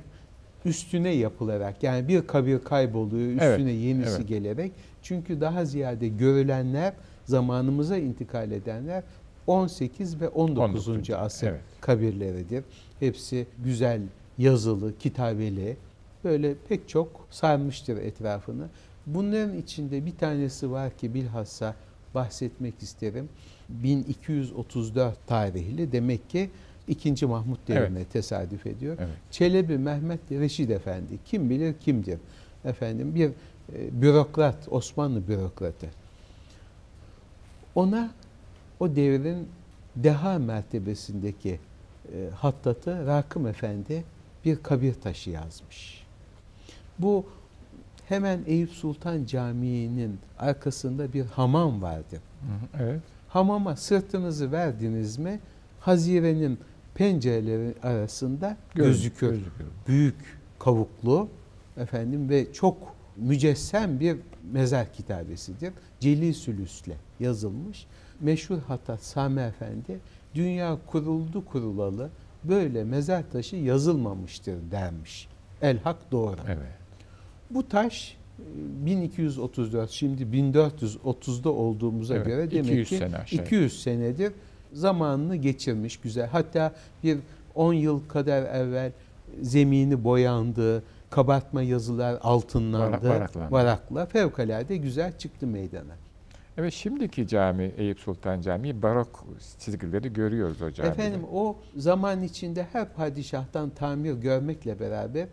üstüne 0.68 1.10
yapılarak 1.10 1.82
yani 1.82 2.08
bir 2.08 2.26
kabir 2.26 2.58
kayboluyor 2.64 3.30
üstüne 3.30 3.44
Evet, 3.72 3.82
yenisi 3.84 4.16
evet. 4.16 4.28
gelerek 4.28 4.72
çünkü 5.02 5.40
daha 5.40 5.64
ziyade 5.64 6.08
görülenler 6.08 6.92
zamanımıza 7.24 7.96
intikal 7.96 8.50
edenler 8.52 9.02
18 9.46 10.20
ve 10.20 10.28
19. 10.28 10.88
19. 10.88 11.10
asır 11.10 11.46
Evet. 11.46 11.60
kabirleridir. 11.80 12.64
Hepsi 13.00 13.46
güzel 13.64 14.00
yazılı, 14.38 14.98
kitabeli 14.98 15.76
böyle 16.24 16.54
pek 16.68 16.88
çok 16.88 17.26
sarmıştır 17.30 17.96
etrafını. 17.96 18.66
Bunların 19.06 19.58
içinde 19.58 20.06
bir 20.06 20.16
tanesi 20.16 20.70
var 20.70 20.96
ki 20.96 21.14
bilhassa 21.14 21.74
bahsetmek 22.14 22.82
isterim. 22.82 23.28
1234 23.68 25.26
tarihli 25.26 25.92
demek 25.92 26.30
ki 26.30 26.50
2. 26.88 27.26
Mahmut 27.26 27.68
devrine 27.68 28.04
tesadüf 28.04 28.66
ediyor. 28.66 28.96
Evet. 29.00 29.16
Çelebi 29.30 29.78
Mehmet 29.78 30.20
Reşid 30.30 30.70
Efendi 30.70 31.18
kim 31.24 31.50
bilir 31.50 31.74
kimdir? 31.80 32.18
Efendim 32.64 33.14
bir 33.14 33.28
e, 33.28 34.02
bürokrat, 34.02 34.68
Osmanlı 34.70 35.28
bürokratı. 35.28 35.86
Ona 37.74 38.10
o 38.80 38.96
devrin 38.96 39.48
deha 39.96 40.38
mertebesindeki 40.38 41.60
e, 42.14 42.28
hattatı 42.34 43.06
Rakım 43.06 43.46
Efendi 43.46 44.04
bir 44.44 44.62
kabir 44.62 44.94
taşı 44.94 45.30
yazmış. 45.30 46.06
Bu 46.98 47.26
hemen 48.08 48.40
Eyüp 48.46 48.70
Sultan 48.70 49.24
Camii'nin 49.24 50.18
arkasında 50.38 51.12
bir 51.12 51.24
hamam 51.24 51.82
hı, 51.82 52.82
Evet. 52.82 53.00
Hamama 53.28 53.76
sırtınızı 53.76 54.52
verdiniz 54.52 55.18
mi 55.18 55.40
hazirenin 55.80 56.58
pencereleri 56.98 57.74
arasında 57.82 58.56
gözükür. 58.74 59.28
Gözükür. 59.28 59.66
Büyük 59.88 60.14
kavuklu 60.58 61.28
efendim 61.76 62.28
ve 62.28 62.52
çok 62.52 62.76
mücessem 63.16 64.00
bir 64.00 64.16
mezar 64.52 64.92
kitabesidir. 64.92 65.72
Celil 66.00 66.32
Sülüs'le 66.32 66.96
yazılmış. 67.20 67.86
Meşhur 68.20 68.58
Hattat 68.58 69.02
Sami 69.02 69.40
Efendi 69.40 70.00
dünya 70.34 70.78
kuruldu 70.86 71.44
kurulalı 71.44 72.10
böyle 72.44 72.84
mezar 72.84 73.30
taşı 73.30 73.56
yazılmamıştır 73.56 74.70
dermiş. 74.70 75.28
El 75.62 75.78
hak 75.78 76.12
doğru. 76.12 76.40
Evet. 76.46 76.78
Bu 77.50 77.68
taş 77.68 78.16
e, 78.38 78.86
1234 78.86 79.90
şimdi 79.90 80.22
1430'da 80.22 81.50
olduğumuza 81.50 82.14
Evet, 82.14 82.26
göre 82.26 82.50
demek 82.50 82.66
200 82.66 82.88
ki 82.88 82.96
sene 82.96 83.16
aşağı. 83.16 83.44
200 83.44 83.82
senedir 83.82 84.32
zamanını 84.72 85.36
geçirmiş 85.36 85.96
güzel. 85.96 86.26
Hatta 86.28 86.72
bir 87.04 87.18
10 87.54 87.72
yıl 87.72 88.08
kadar 88.08 88.42
evvel 88.42 88.92
zemini 89.42 90.04
boyandı, 90.04 90.82
kabartma 91.10 91.62
yazılar 91.62 92.18
altınlandı, 92.22 93.08
Varak- 93.08 93.52
varakla 93.52 94.06
fevkalade 94.06 94.76
güzel 94.76 95.18
çıktı 95.18 95.46
meydana. 95.46 95.94
Evet 96.58 96.72
şimdiki 96.72 97.28
cami 97.28 97.72
Eyüp 97.76 98.00
Sultan 98.00 98.40
Camii 98.40 98.82
barok 98.82 99.26
çizgileri 99.58 100.12
görüyoruz 100.12 100.62
o 100.62 100.70
camide. 100.70 100.92
Efendim 100.92 101.20
o 101.32 101.56
zaman 101.76 102.22
içinde 102.22 102.66
her 102.72 102.94
padişahtan 102.94 103.70
tamir 103.70 104.12
görmekle 104.14 104.80
beraber 104.80 105.26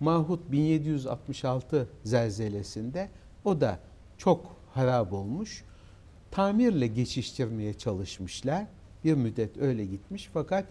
Mahut 0.00 0.52
1766 0.52 1.88
zelzelesinde 2.04 3.08
o 3.44 3.60
da 3.60 3.78
çok 4.18 4.56
harap 4.74 5.12
olmuş. 5.12 5.64
Tamirle 6.30 6.86
geçiştirmeye 6.86 7.74
çalışmışlar. 7.74 8.66
Bir 9.04 9.14
müddet 9.14 9.58
öyle 9.58 9.84
gitmiş 9.84 10.30
fakat 10.32 10.64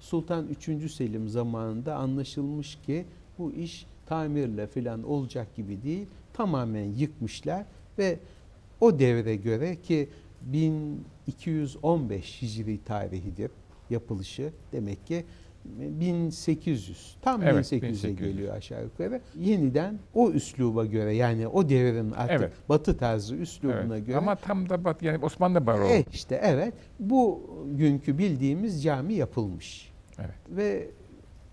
Sultan 0.00 0.48
3. 0.48 0.92
Selim 0.92 1.28
zamanında 1.28 1.96
anlaşılmış 1.96 2.78
ki 2.86 3.04
bu 3.38 3.52
iş 3.52 3.86
tamirle 4.06 4.66
filan 4.66 5.02
olacak 5.02 5.56
gibi 5.56 5.82
değil. 5.82 6.06
Tamamen 6.32 6.84
yıkmışlar 6.84 7.66
ve 7.98 8.18
o 8.80 8.98
devre 8.98 9.36
göre 9.36 9.76
ki 9.82 10.08
1215 10.42 12.42
Hicri 12.42 12.84
tarihidir 12.84 13.50
yapılışı 13.90 14.52
demek 14.72 15.06
ki 15.06 15.24
1800 15.64 17.16
tam 17.22 17.42
Evet, 17.42 17.72
1800'e 17.72 17.82
1800. 17.82 18.16
geliyor 18.16 18.56
aşağı 18.56 18.84
yukarı. 18.84 19.20
Yeniden 19.38 19.98
o 20.14 20.30
üsluba 20.30 20.86
göre 20.86 21.14
yani 21.14 21.48
o 21.48 21.68
devrin 21.68 22.10
artık 22.10 22.40
Evet. 22.40 22.52
batı 22.68 22.96
tarzı 22.96 23.36
üslubuna 23.36 23.96
Evet. 23.96 24.06
göre 24.06 24.16
Ama 24.16 24.34
tam 24.34 24.68
da 24.68 24.84
bat, 24.84 25.02
yani 25.02 25.24
Osmanlı 25.24 25.66
Baroğu. 25.66 25.88
e 25.88 26.04
işte 26.12 26.40
evet 26.44 26.74
bu 27.00 27.40
günkü 27.72 28.18
bildiğimiz 28.18 28.82
cami 28.82 29.14
yapılmış. 29.14 29.92
Evet. 30.18 30.34
Ve 30.48 30.88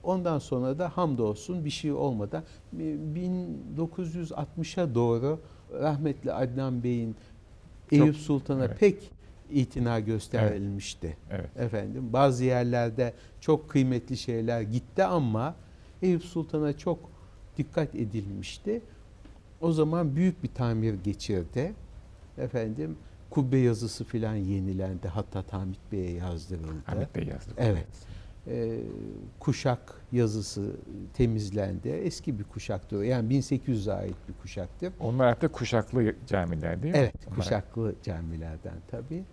ondan 0.04 0.40
sonra 0.40 0.80
da 0.80 0.98
hamdolsun 0.98 1.66
bir 1.66 1.70
şey 1.70 1.92
olmadan 1.92 2.44
1960'a 2.78 4.96
doğru 4.96 5.40
rahmetli 5.82 6.34
Adnan 6.34 6.84
Bey'in 6.84 7.16
Eyüp 7.92 8.16
Sultan'a 8.16 8.66
evet. 8.66 8.80
pek 8.80 9.12
itina 9.52 10.00
gösterilmişti. 10.00 11.18
Evet. 11.32 11.58
Efendim 11.58 12.14
bazı 12.14 12.44
yerlerde 12.44 13.14
çok 13.42 13.70
kıymetli 13.70 14.18
şeyler 14.18 14.62
gitti 14.62 15.04
ama 15.04 15.56
Eyüp 16.02 16.24
Sultan'a 16.24 16.78
çok 16.78 17.00
dikkat 17.58 17.96
edilmişti. 17.96 18.82
O 19.62 19.72
zaman 19.72 20.16
büyük 20.16 20.44
bir 20.44 20.50
tamir 20.50 20.94
geçirdi. 21.04 21.74
Efendim 22.38 22.98
kubbe 23.30 23.58
yazısı 23.58 24.04
filan 24.04 24.36
yenilendi. 24.36 25.08
Hatta 25.08 25.44
Hamit 25.52 25.80
Bey'e 25.92 26.12
yazdırıldı. 26.12 26.72
Ahmet 26.88 27.16
Bey 27.16 27.24
yazdı. 27.24 27.52
Evet. 27.58 27.88
Ee, 28.48 28.80
kuşak 29.40 30.02
yazısı 30.12 30.72
temizlendi. 31.14 31.90
Eski 31.90 32.40
bir 32.40 32.44
kuşaktır. 32.44 33.04
Yani 33.04 33.34
1800'e 33.34 33.94
ait 33.94 34.16
bir 34.30 34.34
kuşaktır. 34.42 34.94
Onlar 35.00 35.26
artık 35.28 35.54
kuşaklı 35.54 36.16
camiler 36.28 36.84
değil 36.84 36.94
mi? 36.94 37.00
Evet, 37.00 37.16
Onlar- 37.28 37.36
kuşaklı 37.38 37.96
camilerden 38.04 38.76
tabii. 38.92 39.24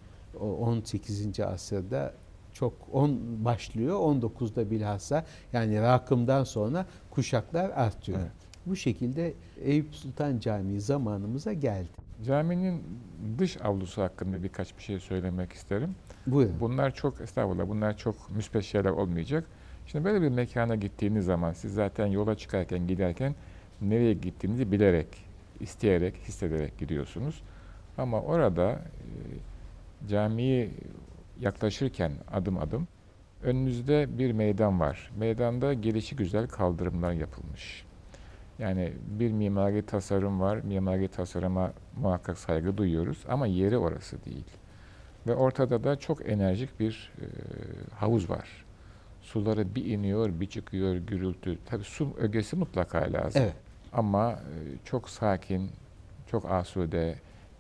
O 0.41 0.57
18. 0.57 1.41
asırda 1.41 2.15
çok 2.53 2.73
10 2.93 3.19
başlıyor. 3.45 3.97
19'da 3.97 4.71
bilhassa 4.71 5.25
yani 5.53 5.81
rakımdan 5.81 6.45
sonra 6.45 6.87
kuşaklar 7.11 7.71
artıyor. 7.71 8.19
Evet. 8.19 8.31
Bu 8.67 8.77
şekilde 8.77 9.35
Eyüp 9.65 9.95
Sultan 9.95 10.39
Camii 10.39 10.81
zamanımıza 10.81 11.53
geldi. 11.53 11.89
Caminin 12.27 12.83
dış 13.39 13.61
avlusu 13.61 14.03
hakkında 14.03 14.43
birkaç 14.43 14.77
bir 14.79 14.83
şey 14.83 15.01
söylemek 15.01 15.53
isterim. 15.53 15.95
Buyurun. 16.27 16.61
Bunlar 16.61 16.95
çok 16.95 17.21
estağfurullah 17.21 17.69
bunlar 17.69 17.97
çok 17.97 18.31
müspet 18.31 18.65
şeyler 18.65 18.91
olmayacak. 18.91 19.45
Şimdi 19.87 20.05
böyle 20.05 20.23
bir 20.23 20.29
mekana 20.29 20.75
gittiğiniz 20.75 21.25
zaman 21.25 21.53
siz 21.53 21.75
zaten 21.75 22.07
yola 22.07 22.35
çıkarken 22.35 22.87
giderken 22.87 23.35
nereye 23.83 24.13
gittiğinizi 24.13 24.73
bilerek, 24.73 25.07
isteyerek, 25.61 26.15
hissederek 26.17 26.79
gidiyorsunuz. 26.79 27.43
Ama 27.99 28.21
orada 28.21 28.71
e, 28.71 28.79
camiye 30.09 30.71
yaklaşırken 31.41 32.13
adım 32.33 32.59
adım 32.59 32.89
önünüzde 33.43 34.19
bir 34.19 34.33
meydan 34.33 34.81
var. 34.81 35.11
Meydanda 35.17 35.75
gelişi 35.75 36.17
güzel 36.17 36.49
kaldırımlar 36.49 37.13
yapılmış. 37.13 37.85
Yani 38.59 38.93
bir 39.07 39.33
mimari 39.33 39.87
tasarım 39.87 40.41
var. 40.41 40.57
Mimari 40.57 41.09
tasarıma 41.09 41.73
muhakkak 41.97 42.39
saygı 42.39 42.77
duyuyoruz 42.77 43.25
ama 43.29 43.47
yeri 43.47 43.79
orası 43.79 44.25
değil. 44.25 44.45
Ve 45.27 45.35
ortada 45.35 45.85
da 45.85 45.97
çok 45.97 46.29
enerjik 46.29 46.81
bir 46.81 47.13
e, 47.19 47.25
havuz 47.95 48.31
var. 48.31 48.65
Suları 49.23 49.75
bir 49.75 49.85
iniyor, 49.85 50.41
bir 50.41 50.47
çıkıyor, 50.47 50.97
gürültü. 50.97 51.59
Tabii 51.67 51.85
su 51.85 52.15
ögesi 52.19 52.57
mutlaka 52.57 52.99
lazım. 53.13 53.43
Evet. 53.43 53.55
Ama 53.93 54.33
e, 54.33 54.37
çok 54.85 55.09
sakin, 55.09 55.71
çok 56.31 56.51
asude. 56.51 57.15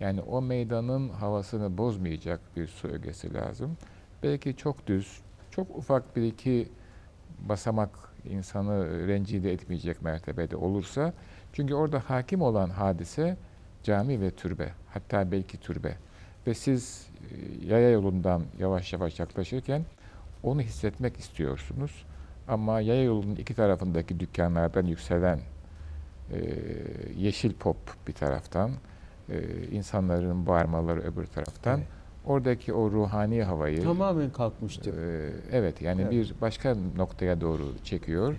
Yani 0.04 0.20
o 0.20 0.42
meydanın 0.42 1.08
havasını 1.08 1.78
bozmayacak 1.78 2.40
bir 2.56 2.66
su 2.66 2.88
ögesi 2.88 3.34
lazım. 3.34 3.76
Belki 4.22 4.56
çok 4.56 4.86
düz, 4.86 5.20
çok 5.50 5.76
ufak 5.76 6.16
bir 6.16 6.22
iki 6.22 6.68
basamak 7.48 7.90
insanı 8.24 9.08
rencide 9.08 9.52
etmeyecek 9.52 10.02
mertebede 10.02 10.56
olursa. 10.56 11.12
Çünkü 11.52 11.74
orada 11.74 12.02
hakim 12.06 12.42
olan 12.42 12.70
hadise 12.70 13.36
cami 13.82 14.20
ve 14.20 14.30
türbe. 14.30 14.70
Hatta 14.90 15.32
belki 15.32 15.60
türbe. 15.60 15.96
Ve 16.46 16.54
siz 16.54 17.08
e, 17.30 17.66
yaya 17.66 17.90
yolundan 17.90 18.42
yavaş 18.58 18.92
yavaş 18.92 19.20
yaklaşırken 19.20 19.84
onu 20.42 20.60
hissetmek 20.60 21.16
istiyorsunuz. 21.16 22.04
Ama 22.48 22.80
yaya 22.80 23.02
yolunun 23.02 23.36
iki 23.36 23.54
tarafındaki 23.54 24.20
dükkanlardan 24.20 24.86
yükselen 24.86 25.40
e, 26.32 26.38
yeşil 27.16 27.52
pop 27.52 27.76
bir 28.08 28.12
taraftan, 28.12 28.70
e, 29.28 29.66
insanların 29.70 30.46
bağırmaları 30.46 31.00
öbür 31.00 31.26
taraftan, 31.26 31.78
Evet. 31.78 31.88
oradaki 32.26 32.72
o 32.72 32.90
ruhani 32.90 33.42
havayı 33.44 33.82
Tamamen 33.82 34.30
kalkmıştır. 34.30 34.94
ee, 34.98 35.32
evet 35.52 35.82
yani 35.82 36.02
Evet. 36.02 36.12
bir 36.12 36.34
başka 36.40 36.76
noktaya 36.96 37.40
doğru 37.40 37.72
çekiyor. 37.84 38.34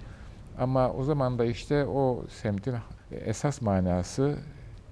Ama 0.59 0.91
o 0.93 1.03
zaman 1.03 1.39
da 1.39 1.45
işte 1.45 1.85
o 1.85 2.23
semtin 2.29 2.75
esas 3.11 3.61
manası 3.61 4.37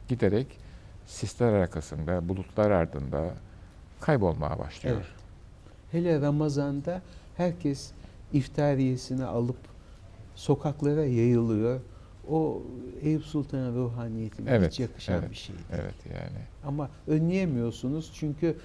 giderek 0.08 0.60
sisler 1.06 1.54
arkasında, 1.54 2.30
bulutlar 2.30 2.72
ardında 2.72 3.34
kaybolmaya 4.02 4.60
başlıyor. 4.60 4.96
Evet. 4.96 5.06
Hele 5.92 6.22
Ramazan'da 6.22 7.02
herkes 7.38 7.92
iftariyesini 8.34 9.26
alıp 9.26 9.58
sokaklara 10.36 11.06
yayılıyor. 11.06 11.80
O 12.30 12.62
Eyüp 13.02 13.24
Sultan'ın 13.24 13.76
ruhaniyetine 13.76 14.50
Evet, 14.50 14.72
hiç 14.72 14.80
yakışan 14.80 15.20
evet, 15.20 15.30
bir 15.32 15.36
şey. 15.36 15.56
değil. 15.56 15.68
Evet 15.72 15.96
yani. 16.14 16.44
Ama 16.66 16.90
önleyemiyorsunuz 17.08 18.12
çünkü 18.16 18.56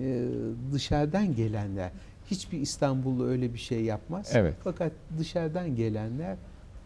e, 0.00 0.28
dışarıdan 0.72 1.34
gelenler 1.34 1.90
hiçbir 2.30 2.60
İstanbullu 2.60 3.26
öyle 3.26 3.54
bir 3.54 3.58
şey 3.58 3.84
yapmaz. 3.84 4.30
Evet. 4.34 4.54
Fakat 4.64 4.92
dışarıdan 5.18 5.76
gelenler 5.76 6.36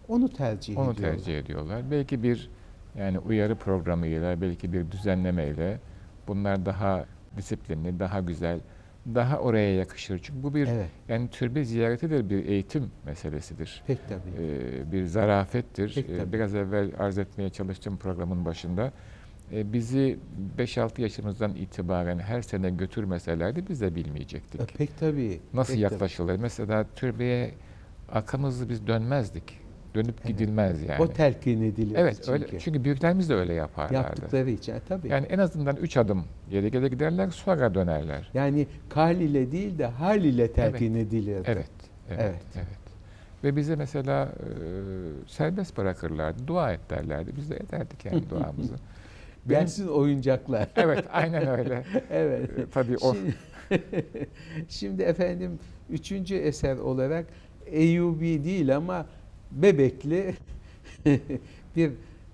onu 0.09 0.29
tercih 0.33 0.79
Onu 0.79 0.93
ediyorlar. 0.93 1.17
tercih 1.19 1.39
ediyorlar. 1.39 1.91
Belki 1.91 2.23
bir 2.23 2.51
yani 2.99 3.19
uyarı 3.19 3.55
programıyla, 3.55 4.41
belki 4.41 4.73
bir 4.73 4.91
düzenlemeyle 4.91 5.81
bunlar 6.29 6.67
daha 6.67 7.05
disiplinli, 7.37 7.99
daha 8.01 8.21
güzel, 8.21 8.61
daha 9.15 9.39
oraya 9.39 9.75
yakışır. 9.75 10.19
Çünkü 10.23 10.43
bu 10.43 10.55
bir 10.55 10.67
Evet, 10.69 10.91
yani 11.09 11.29
türbe 11.31 11.65
ziyaretidir, 11.65 12.31
bir 12.31 12.45
eğitim 12.47 12.91
meselesidir. 13.07 13.83
pek 13.87 13.99
tabii. 14.09 14.43
e, 14.45 14.93
bir 14.93 15.05
zarafettir. 15.05 15.95
Pek 15.95 16.11
E, 16.11 16.17
tabii. 16.17 16.33
Biraz 16.33 16.55
evvel 16.55 16.91
arz 16.99 17.19
etmeye 17.19 17.51
çalıştığım 17.51 17.97
programın 17.97 18.45
başında 18.45 18.93
e, 19.53 19.73
bizi 19.73 20.19
5-6 20.59 21.01
yaşımızdan 21.01 21.55
itibaren 21.55 22.19
her 22.19 22.43
sene 22.43 22.71
götürmeselerdi 22.71 23.65
biz 23.69 23.81
de 23.81 23.95
bilmeyecektik. 23.95 24.61
E, 24.61 24.65
Pek 24.67 24.99
tabii. 25.01 25.41
Nasıl 25.55 25.73
pek 25.75 25.83
tabii. 25.83 25.93
yaklaşılır? 25.93 26.37
Mesela 26.37 26.87
türbeye 26.97 27.55
arkamızı 28.09 28.69
biz 28.69 28.87
dönmezdik. 28.87 29.66
Dönüp 29.97 30.15
Evet. 30.25 30.27
gidilmez 30.27 30.83
yani. 30.83 31.03
O 31.03 31.09
telkin 31.09 31.63
edilir 31.63 31.97
evet 31.99 32.17
çünkü. 32.17 32.33
öyle. 32.33 32.59
Çünkü 32.59 32.85
büyüklerimiz 32.85 33.29
de 33.29 33.35
öyle 33.35 33.55
yaparlardı. 33.55 33.95
Yaptıkları 33.95 34.51
için. 34.51 34.75
E, 34.75 34.81
tabii. 34.89 35.09
Yani 35.09 35.27
en 35.27 35.39
azından 35.39 35.77
3 35.77 35.97
adım 35.97 36.25
geri 36.51 36.71
geri 36.71 36.91
giderler 36.91 37.31
sonra 37.31 37.75
dönerler. 37.75 38.31
Yani 38.35 38.67
kal 38.89 39.21
ile 39.21 39.53
değil 39.53 39.79
de 39.79 39.87
hal 39.87 40.25
ile 40.25 40.53
telkin 40.53 40.95
edilir. 40.95 41.43
Evet. 41.47 41.67
Evet. 42.11 42.21
Evet. 42.21 42.43
evet. 42.57 42.67
Ve 43.45 43.57
bize 43.57 43.77
mesela 43.77 44.25
e, 44.25 44.57
serbest 45.27 45.77
bırakırlardı. 45.77 46.47
Dua 46.47 46.73
et 46.73 46.81
derlerdi. 46.91 47.31
Biz 47.37 47.51
de 47.51 47.57
ederdik 47.57 48.05
yani 48.05 48.23
duamızı. 48.31 48.75
Benim- 49.47 49.61
Gelsin 49.61 49.87
oyuncaklar. 49.89 50.69
evet, 50.77 51.05
aynen 51.13 51.47
öyle. 51.49 51.83
evet. 52.11 52.59
E, 52.59 52.67
Tabii 52.71 52.97
o 52.97 53.15
Şimdi, 53.15 53.35
şimdi 54.69 55.03
efendim 55.03 55.59
üçüncü 55.91 56.35
eser 56.35 56.77
olarak 56.77 57.27
Eyyubi 57.67 58.45
değil 58.45 58.77
ama 58.77 59.07
Bebekli 59.51 60.35
bir 61.77 61.91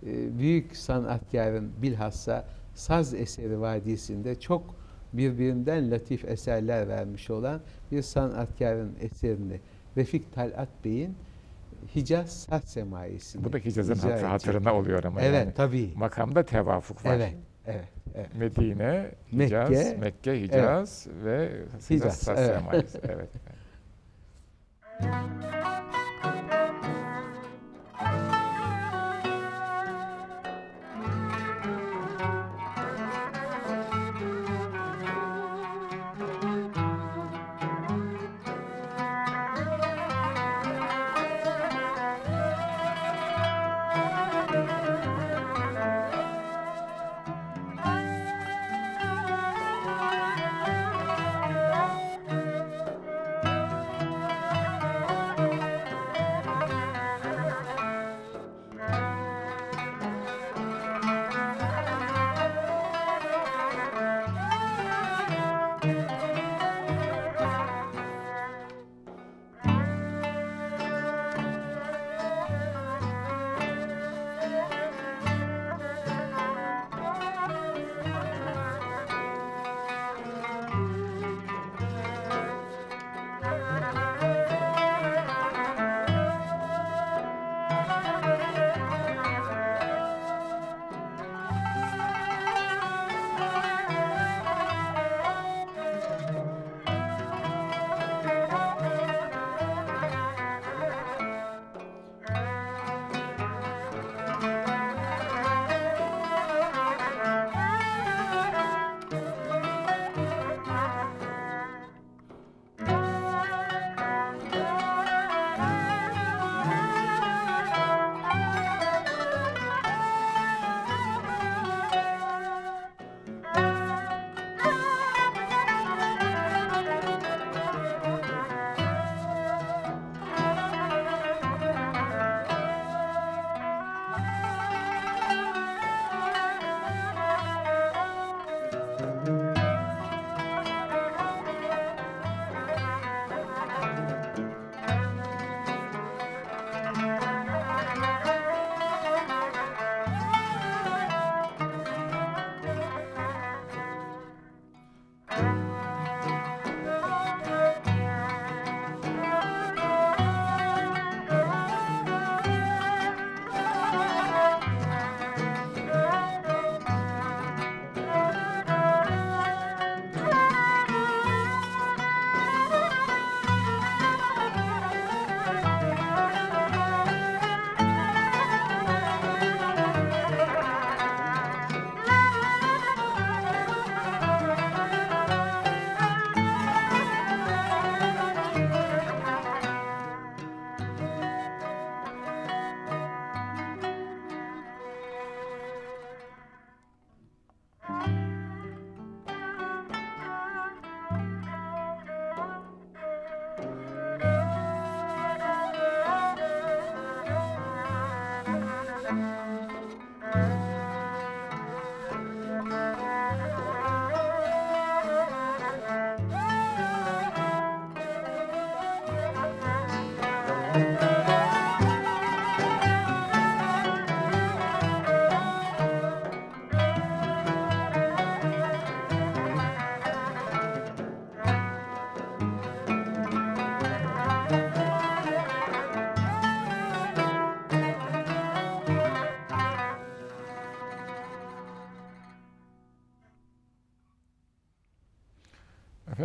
e, 0.06 0.38
büyük 0.38 0.76
sanatkarın 0.76 1.72
bilhassa 1.82 2.44
saz 2.74 3.14
eseri 3.14 3.60
vadisinde 3.60 4.40
çok 4.40 4.74
birbirinden 5.12 5.90
latif 5.90 6.24
eserler 6.24 6.88
vermiş 6.88 7.30
olan 7.30 7.60
bir 7.90 8.02
sanatkarın 8.02 8.92
eserini 9.00 9.60
Refik 9.96 10.34
Talat 10.34 10.68
Bey'in 10.84 11.14
Hicaz 11.94 12.30
Saz 12.42 12.64
Semaisi'ni 12.64 13.44
bu 13.44 13.52
da 13.52 13.58
Hicaz'ın 13.58 13.94
icra 13.94 14.02
hat- 14.04 14.10
edecek. 14.12 14.28
hatırına 14.30 14.74
oluyor 14.74 15.04
ama 15.04 15.20
Evet 15.22 15.34
yani. 15.44 15.54
tabii. 15.54 15.90
Makamda 15.96 16.42
tevafuk 16.44 17.04
var. 17.04 17.14
Evet. 17.16 17.34
Evet. 17.66 17.88
evet. 18.14 18.34
Medine, 18.38 19.10
Hicaz, 19.32 19.70
Mekke, 19.70 19.96
Mekke, 20.00 20.40
Hicaz 20.42 21.06
ve 21.24 21.50
Hicaz, 21.68 21.90
Hicaz 21.90 22.16
Saz 22.18 22.38
evet. 22.38 22.56
Semayesi. 22.58 23.00
Evet. 23.08 23.28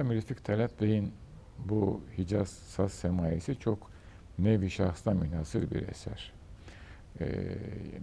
Efendim 0.08 0.22
Rifik 0.22 0.46
Talat 0.46 0.82
Bey'in 0.82 1.14
bu 1.66 2.02
Hicaz 2.18 2.50
Saz 2.50 2.92
Semayesi 2.92 3.60
çok 3.60 3.92
nevi 4.40 4.70
şahsına 4.70 5.14
münhasır 5.14 5.72
bir 5.72 5.88
eser. 5.88 6.34
Ee, 7.22 7.28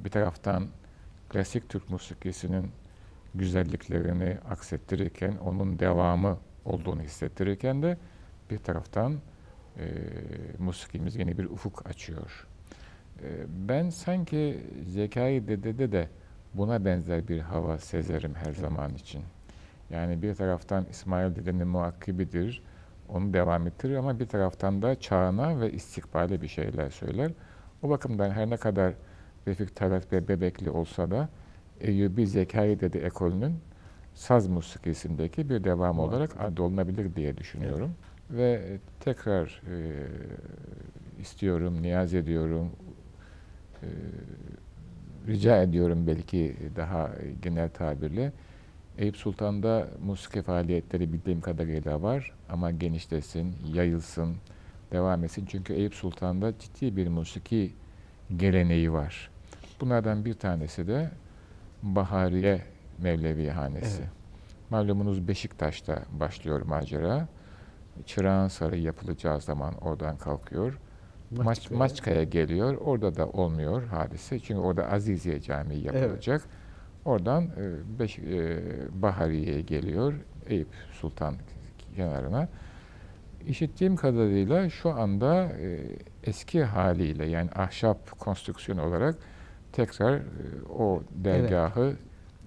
bir 0.04 0.10
taraftan 0.10 0.68
klasik 1.28 1.68
Türk 1.68 1.90
musikisinin 1.90 2.70
güzelliklerini 3.34 4.38
aksettirirken, 4.50 5.36
onun 5.36 5.78
devamı 5.78 6.38
olduğunu 6.64 7.02
hissettirirken 7.02 7.82
de 7.82 7.98
bir 8.50 8.58
taraftan 8.58 9.18
e, 9.78 9.86
musikimiz 10.58 11.16
yeni 11.16 11.38
bir 11.38 11.44
ufuk 11.44 11.86
açıyor. 11.86 12.46
E, 13.22 13.28
ben 13.68 13.90
sanki 13.90 14.60
Zekai 14.86 15.48
Dede'de 15.48 15.92
de 15.92 16.08
buna 16.54 16.84
benzer 16.84 17.28
bir 17.28 17.40
hava 17.40 17.78
sezerim 17.78 18.34
her 18.34 18.52
zaman 18.52 18.94
için. 18.94 19.22
Yani 19.90 20.22
bir 20.22 20.34
taraftan 20.34 20.86
İsmail 20.90 21.36
Dede'nin 21.36 21.68
muakkibidir, 21.68 22.62
onu 23.08 23.32
devam 23.32 23.66
ettirir 23.66 23.96
ama 23.96 24.20
bir 24.20 24.26
taraftan 24.26 24.82
da 24.82 25.00
çağına 25.00 25.60
ve 25.60 25.72
istikbale 25.72 26.42
bir 26.42 26.48
şeyler 26.48 26.90
söyler. 26.90 27.30
O 27.82 27.90
bakımdan 27.90 28.30
her 28.30 28.50
ne 28.50 28.56
kadar 28.56 28.94
Refik 29.46 29.76
Talat 29.76 30.12
ve 30.12 30.28
Bebekli 30.28 30.70
olsa 30.70 31.10
da 31.10 31.28
Eyyubi 31.80 32.26
Zekai 32.26 32.80
Dede 32.80 33.06
ekolünün 33.06 33.54
saz 34.14 34.48
musikisindeki 34.48 35.50
bir 35.50 35.64
devam 35.64 35.98
olarak 35.98 36.40
adolunabilir 36.40 37.16
diye 37.16 37.36
düşünüyorum. 37.36 37.90
Ve 38.30 38.78
tekrar 39.00 39.62
e, 39.70 40.06
istiyorum, 41.20 41.82
niyaz 41.82 42.14
ediyorum, 42.14 42.70
e, 43.82 43.88
rica 45.26 45.62
ediyorum 45.62 46.06
belki 46.06 46.56
daha 46.76 47.10
genel 47.42 47.68
tabirle. 47.70 48.32
Eyüp 48.98 49.16
Sultan'da 49.16 49.88
musiki 50.06 50.42
faaliyetleri 50.42 51.12
bildiğim 51.12 51.40
kadarıyla 51.40 52.02
var 52.02 52.32
ama 52.48 52.70
genişlesin, 52.70 53.56
yayılsın, 53.72 54.36
devam 54.92 55.24
etsin. 55.24 55.46
Çünkü 55.46 55.72
Eyüp 55.72 55.94
Sultan'da 55.94 56.58
ciddi 56.58 56.96
bir 56.96 57.08
musiki 57.08 57.72
geleneği 58.36 58.92
var. 58.92 59.30
Bunlardan 59.80 60.24
bir 60.24 60.34
tanesi 60.34 60.86
de 60.86 61.10
Bahariye 61.82 62.62
Mevlevi 62.98 63.50
Hanesi. 63.50 64.00
Evet. 64.02 64.10
Malumunuz 64.70 65.28
Beşiktaş'ta 65.28 66.02
başlıyor 66.12 66.62
macera. 66.62 67.28
Çırağan 68.06 68.48
Sarayı 68.48 68.82
yapılacağı 68.82 69.40
zaman 69.40 69.74
oradan 69.74 70.16
kalkıyor. 70.16 70.78
Maç, 71.30 71.70
Maçka'ya. 71.70 72.24
Geliyor. 72.24 72.74
Orada 72.74 73.16
da 73.16 73.26
olmuyor 73.26 73.86
hadise. 73.86 74.38
Çünkü 74.38 74.60
orada 74.60 74.90
Aziziye 74.90 75.40
Camii 75.40 75.78
yapılacak. 75.78 76.42
Oradan 77.04 77.44
e, 77.44 77.98
Beş, 77.98 78.18
e, 78.18 78.62
Bahariye'ye 79.02 79.60
geliyor. 79.60 80.14
Eyüp 80.46 80.68
Sultan 80.92 81.34
kenarına. 81.96 82.48
İşittiğim 83.46 83.96
kadarıyla 83.96 84.70
şu 84.70 84.90
anda 84.90 85.44
e, 85.44 85.80
eski 86.24 86.64
haliyle 86.64 87.26
yani 87.26 87.50
ahşap 87.54 88.18
konstrüksiyon 88.18 88.78
olarak 88.78 89.16
tekrar 89.72 90.22
o 90.78 91.02
dergahı 91.10 91.96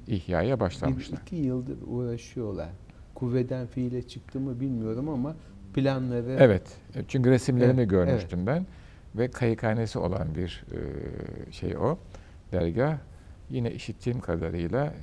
ihyaya 0.08 0.56
Bir 0.56 0.60
başlamışlar. 0.60 1.18
iki 1.22 1.36
yıldır 1.36 1.78
uğraşıyorlar. 1.88 2.70
Kuvveden 3.16 3.68
fiile 3.68 4.02
çıktı 4.08 4.40
mı 4.40 4.60
bilmiyorum 4.60 5.10
ama 5.10 5.36
planları 5.74 6.38
Evet. 6.40 6.78
Çünkü 7.08 7.30
resimlerini 7.30 7.80
Evet, 7.80 7.90
görmüştüm 7.90 8.48
ben 8.48 8.66
ve 9.16 9.32
kayıkhanesi 9.32 10.00
olan 10.00 10.36
bir 10.36 10.66
şey 11.52 11.78
o 11.78 11.98
dergah. 12.52 12.98
Yine 13.50 13.72
işittiğim 13.72 14.20
kadarıyla 14.20 14.94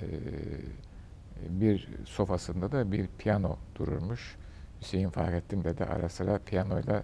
bir 1.48 1.88
sofasında 2.04 2.72
da 2.72 2.92
bir 2.92 3.08
piyano 3.18 3.56
dururmuş. 3.74 4.36
Hüseyin 4.80 5.10
Fahrettin 5.10 5.64
de 5.64 5.78
de 5.78 5.84
ara 5.84 6.08
sıra 6.08 6.38
piyanoyla 6.38 7.02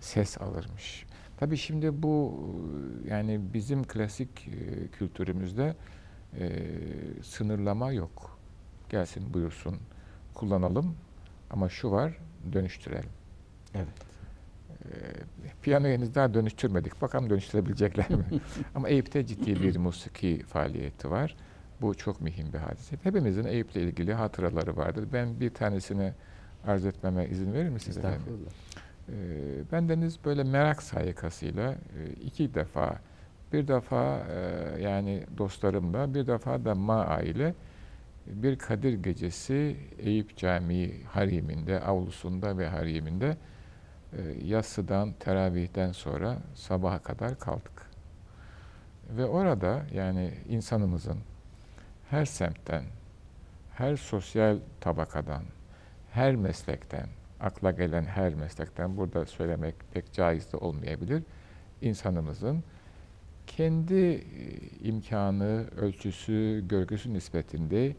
ses 0.00 0.40
alırmış. 0.40 1.06
Tabii 1.36 1.56
şimdi 1.56 2.02
bu 2.02 2.40
yani 3.08 3.40
bizim 3.54 3.84
klasik 3.84 4.48
kültürümüzde 4.92 5.76
sınırlama 7.22 7.92
yok. 7.92 8.38
Gelsin 8.88 9.34
buyursun 9.34 9.76
kullanalım 10.34 10.96
ama 11.50 11.68
şu 11.68 11.90
var 11.90 12.18
dönüştürelim. 12.52 13.10
Evet. 13.74 14.15
Ee, 14.92 15.52
piyano 15.62 15.86
henüz 15.86 16.14
daha 16.14 16.34
dönüştürmedik. 16.34 17.02
Bakalım 17.02 17.30
dönüştürebilecekler 17.30 18.10
mi? 18.10 18.24
Ama 18.74 18.88
Eyüp'te 18.88 19.26
ciddi 19.26 19.62
bir 19.62 19.76
musiki 19.76 20.42
faaliyeti 20.42 21.10
var. 21.10 21.36
Bu 21.80 21.94
çok 21.94 22.20
mühim 22.20 22.52
bir 22.52 22.58
hadise. 22.58 22.96
Hepimizin 23.02 23.44
Eyüp'le 23.44 23.76
ilgili 23.76 24.14
hatıraları 24.14 24.76
vardır. 24.76 25.08
Ben 25.12 25.40
bir 25.40 25.50
tanesini 25.50 26.12
arz 26.66 26.86
etmeme 26.86 27.28
izin 27.28 27.52
verir 27.52 27.68
misiniz 27.68 27.98
efendim? 27.98 28.20
Estağfurullah. 28.20 28.50
Ee, 29.08 29.72
ben 29.72 29.88
deniz 29.88 30.24
böyle 30.24 30.44
merak 30.44 30.82
sayıkasıyla 30.82 31.72
e, 31.72 32.12
iki 32.24 32.54
defa, 32.54 32.98
bir 33.52 33.68
defa 33.68 34.18
e, 34.18 34.82
yani 34.82 35.24
dostlarımla, 35.38 36.14
bir 36.14 36.26
defa 36.26 36.64
da 36.64 36.74
Ma 36.74 37.20
ile 37.20 37.54
bir 38.26 38.58
Kadir 38.58 38.92
gecesi 38.92 39.76
Eyüp 39.98 40.36
Camii 40.36 41.04
hariminde, 41.04 41.80
avlusunda 41.80 42.58
ve 42.58 42.68
hariminde 42.68 43.36
yatsıdan, 44.44 45.12
teravihten 45.20 45.92
sonra 45.92 46.38
sabaha 46.54 46.98
kadar 46.98 47.38
kaldık. 47.38 47.90
Ve 49.10 49.24
orada 49.24 49.82
yani 49.94 50.34
insanımızın 50.48 51.18
her 52.10 52.24
semtten, 52.24 52.84
her 53.74 53.96
sosyal 53.96 54.58
tabakadan, 54.80 55.42
her 56.10 56.36
meslekten, 56.36 57.08
akla 57.40 57.70
gelen 57.70 58.04
her 58.04 58.34
meslekten 58.34 58.96
burada 58.96 59.26
söylemek 59.26 59.74
pek 59.92 60.12
caiz 60.12 60.52
de 60.52 60.56
olmayabilir. 60.56 61.22
İnsanımızın 61.82 62.64
kendi 63.46 63.94
e, 63.94 64.22
imkanı, 64.80 65.66
ölçüsü, 65.76 66.64
görgüsü 66.68 67.12
nispetinde 67.12 67.96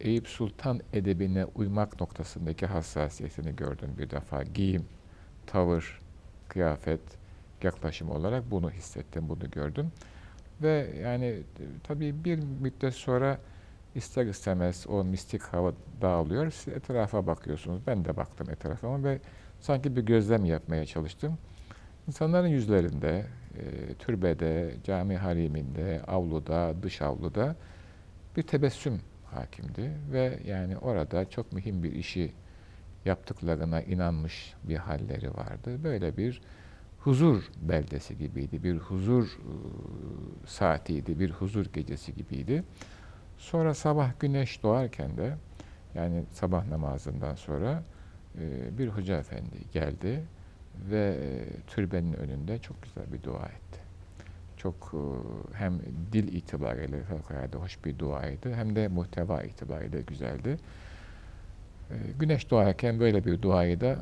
Eyüp 0.00 0.28
Sultan 0.28 0.80
edebine 0.92 1.44
uymak 1.44 2.00
noktasındaki 2.00 2.66
hassasiyetini 2.66 3.56
gördüm 3.56 3.90
bir 3.98 4.10
defa. 4.10 4.42
Giyim, 4.42 4.84
tavır, 5.52 6.00
kıyafet, 6.48 7.00
yaklaşım 7.62 8.10
olarak 8.10 8.50
bunu 8.50 8.70
hissettim, 8.70 9.28
bunu 9.28 9.50
gördüm. 9.50 9.92
Ve 10.62 10.90
yani 11.02 11.24
e, 11.24 11.42
tabii 11.84 12.24
bir 12.24 12.38
müddet 12.38 12.94
sonra 12.94 13.38
ister 13.94 14.26
istemez 14.26 14.86
o 14.88 15.04
mistik 15.04 15.42
hava 15.42 15.72
dağılıyor. 16.02 16.50
Siz 16.50 16.74
etrafa 16.74 17.26
bakıyorsunuz. 17.26 17.80
Ben 17.86 18.04
de 18.04 18.16
baktım 18.16 18.50
etrafıma 18.50 19.04
ve 19.04 19.18
sanki 19.60 19.96
bir 19.96 20.02
gözlem 20.02 20.44
yapmaya 20.44 20.86
çalıştım. 20.86 21.38
İnsanların 22.08 22.48
yüzlerinde, 22.48 23.26
e, 23.58 23.94
türbede, 23.94 24.74
cami 24.84 25.16
hariminde, 25.16 26.02
avluda, 26.06 26.74
dış 26.82 27.02
avluda 27.02 27.56
bir 28.36 28.42
tebessüm 28.42 29.00
hakimdi 29.24 29.90
ve 30.12 30.38
yani 30.46 30.78
orada 30.78 31.30
çok 31.30 31.52
mühim 31.52 31.82
bir 31.82 31.92
işi 31.92 32.32
yaptıklarına 33.04 33.82
inanmış 33.82 34.54
bir 34.64 34.76
halleri 34.76 35.34
vardı. 35.34 35.84
Böyle 35.84 36.16
bir 36.16 36.40
huzur 36.98 37.42
beldesi 37.62 38.18
gibiydi, 38.18 38.62
bir 38.64 38.76
huzur 38.76 39.24
e, 39.24 39.52
saatiydi, 40.46 41.20
bir 41.20 41.30
huzur 41.30 41.66
gecesi 41.66 42.14
gibiydi. 42.14 42.64
Sonra 43.38 43.74
sabah 43.74 44.20
güneş 44.20 44.62
doğarken 44.62 45.16
de 45.16 45.34
yani 45.94 46.24
sabah 46.32 46.66
namazından 46.66 47.34
sonra 47.34 47.82
e, 48.38 48.78
bir 48.78 48.88
hoca 48.88 49.18
efendi 49.18 49.56
geldi 49.72 50.24
ve 50.90 51.18
e, 51.22 51.60
türbenin 51.66 52.12
önünde 52.12 52.58
çok 52.58 52.82
güzel 52.82 53.12
bir 53.12 53.22
dua 53.22 53.46
etti. 53.46 53.78
Çok 54.56 54.94
hem 55.52 55.80
dil 56.12 56.32
itibariyle 56.32 57.02
fevkalade 57.02 57.56
hoş 57.56 57.84
bir 57.84 57.98
duaydı 57.98 58.54
hem 58.54 58.76
de 58.76 58.88
muhteva 58.88 59.42
itibariyle 59.42 60.00
güzeldi. 60.00 60.58
E, 61.90 61.94
güneş 62.18 62.50
doğarken 62.50 63.00
böyle 63.00 63.24
bir 63.24 63.42
duayı 63.42 63.80
da 63.80 63.96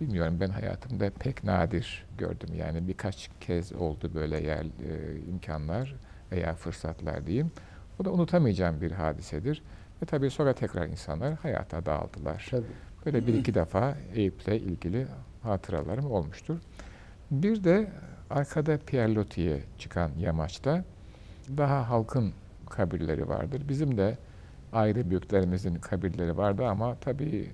bilmiyorum 0.00 0.36
ben 0.40 0.48
hayatımda 0.48 1.10
pek 1.10 1.44
nadir 1.44 2.06
gördüm. 2.18 2.48
Yani 2.56 2.88
birkaç 2.88 3.30
kez 3.40 3.72
oldu 3.72 4.10
böyle 4.14 4.40
yer 4.40 4.64
e, 4.64 5.20
imkanlar 5.30 5.94
veya 6.32 6.54
fırsatlar 6.54 7.26
diyeyim. 7.26 7.52
Bu 7.98 8.04
da 8.04 8.12
unutamayacağım 8.12 8.80
bir 8.80 8.90
hadisedir. 8.90 9.62
Ve 10.02 10.06
tabii 10.06 10.30
sonra 10.30 10.52
tekrar 10.52 10.86
insanlar 10.86 11.34
hayata 11.34 11.86
dağıldılar. 11.86 12.46
Tabii. 12.50 12.66
Böyle 13.06 13.26
bir 13.26 13.34
iki 13.34 13.54
defa 13.54 13.96
Eyüp'le 14.14 14.48
ilgili 14.48 15.06
hatıralarım 15.42 16.10
olmuştur. 16.10 16.58
Bir 17.30 17.64
de 17.64 17.90
arkada 18.30 18.78
Pierlotti'ye 18.78 19.60
çıkan 19.78 20.10
yamaçta 20.18 20.84
daha 21.56 21.90
halkın 21.90 22.32
kabirleri 22.70 23.28
vardır. 23.28 23.62
Bizim 23.68 23.98
de 23.98 24.18
aile 24.72 25.10
büyüklerimizin 25.10 25.74
kabirleri 25.74 26.36
vardı 26.36 26.66
ama 26.66 26.94
tabii 26.94 27.50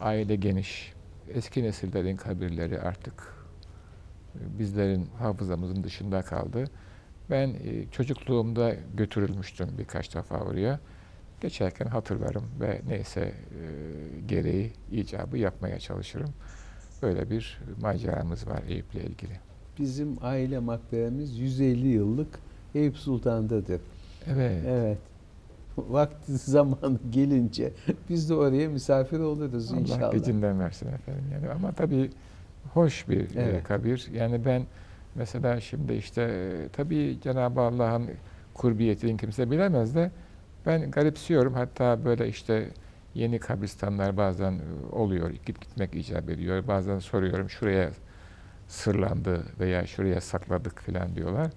aile 0.00 0.36
geniş. 0.36 0.92
Eski 1.34 1.62
nesillerin 1.62 2.16
kabirleri 2.16 2.80
artık 2.80 3.34
e, 4.34 4.58
bizlerin 4.58 5.06
hafızamızın 5.18 5.84
dışında 5.84 6.22
kaldı. 6.22 6.64
Ben 7.30 7.48
e, 7.48 7.86
çocukluğumda 7.90 8.74
götürülmüştüm 8.94 9.68
birkaç 9.78 10.14
defa 10.14 10.38
oraya. 10.38 10.80
Geçerken 11.40 11.86
hatırlarım 11.86 12.44
ve 12.60 12.80
neyse 12.88 13.20
e, 13.20 13.32
gereği 14.26 14.72
icabı 14.92 15.38
yapmaya 15.38 15.78
çalışırım. 15.78 16.30
Böyle 17.02 17.30
bir 17.30 17.60
maceramız 17.80 18.46
var 18.46 18.62
Eyüp'le 18.68 18.94
ilgili. 18.94 19.40
Bizim 19.78 20.16
aile 20.20 20.58
makberemiz 20.58 21.38
150 21.38 21.86
yıllık 21.88 22.38
Eyüp 22.74 22.96
Sultan'dadır. 22.96 23.80
Evet. 24.26 24.64
Evet. 24.66 24.98
Vakti 25.88 26.32
zamanı 26.32 26.98
gelince 27.10 27.72
biz 28.10 28.30
de 28.30 28.34
oraya 28.34 28.68
misafir 28.68 29.18
oluruz 29.20 29.72
Allah 29.72 29.80
inşallah. 29.80 30.12
gecinden 30.12 30.60
versin 30.60 30.88
efendim. 30.92 31.24
Yani 31.34 31.50
ama 31.50 31.72
tabii 31.72 32.10
hoş 32.74 33.08
bir 33.08 33.36
e, 33.36 33.42
Evet. 33.42 33.64
kabir. 33.64 34.08
Yani 34.14 34.44
ben 34.44 34.62
mesela 35.14 35.60
şimdi 35.60 35.92
işte 35.92 36.22
e, 36.22 36.68
tabii 36.68 37.18
Cenab-ı 37.22 37.60
Allah'ın 37.60 38.06
kurbiyetini 38.54 39.16
kimse 39.16 39.50
bilemez 39.50 39.94
de 39.94 40.10
ben 40.66 40.90
garipsiyorum. 40.90 41.54
Hatta 41.54 42.04
böyle 42.04 42.28
işte 42.28 42.68
yeni 43.14 43.38
kabristanlar 43.38 44.16
bazen 44.16 44.52
e, 44.52 44.94
oluyor. 44.94 45.30
Git 45.30 45.60
gitmek 45.60 45.94
icap 45.94 46.30
ediyor. 46.30 46.66
Bazen 46.68 46.98
soruyorum 46.98 47.50
şuraya 47.50 47.90
sırlandı 48.68 49.42
veya 49.60 49.86
şuraya 49.86 50.20
sakladık 50.20 50.80
falan 50.80 51.14
diyorlar. 51.14 51.50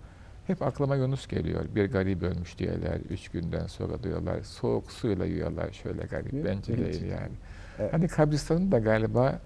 Hep 0.48 0.62
aklıma 0.62 0.96
Yunus 0.96 1.28
geliyor. 1.28 1.66
Bir 1.76 1.86
garip 1.92 2.24
ölmüş 2.24 2.58
diyorlar. 2.60 2.98
Üç 3.10 3.30
günden 3.30 3.68
sonra 3.68 4.04
diyorlar. 4.04 4.42
Soğuk 4.44 4.92
suyla 4.92 5.26
yiyorlar. 5.26 5.72
Şöyle 5.72 6.04
garip. 6.04 6.32
Değil 6.32 6.44
mi? 6.44 6.50
Bence 6.50 6.74
değil 6.78 6.86
Gerçekten. 6.88 7.10
yani. 7.22 7.32
Evet. 7.80 7.94
Hani 7.94 8.08
kabristanın 8.08 8.72
da 8.72 8.80
galiba 8.80 9.40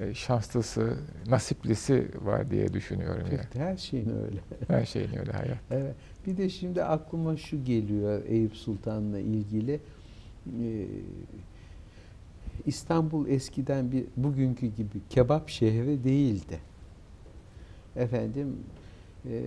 e, 0.00 0.14
şanslısı, 0.14 0.96
nasiplisi 1.28 2.08
var 2.22 2.50
diye 2.50 2.72
düşünüyorum. 2.72 3.26
Peki, 3.30 3.58
Her 3.58 3.76
şeyin 3.76 4.08
öyle. 4.24 4.38
Her 4.68 4.84
şeyin 4.86 5.18
öyle 5.18 5.32
hayat. 5.32 5.58
Evet. 5.70 5.94
Bir 6.26 6.36
de 6.36 6.48
şimdi 6.48 6.84
aklıma 6.84 7.36
şu 7.36 7.64
geliyor 7.64 8.22
Eyüp 8.28 8.56
Sultan'la 8.56 9.18
ilgili. 9.18 9.80
Ee, 10.62 10.86
İstanbul 12.66 13.28
eskiden 13.28 13.92
bir 13.92 14.04
bugünkü 14.16 14.66
gibi 14.66 14.98
kebap 15.10 15.48
şehri 15.48 16.04
değildi. 16.04 16.58
Efendim 17.96 18.56
e, 19.24 19.42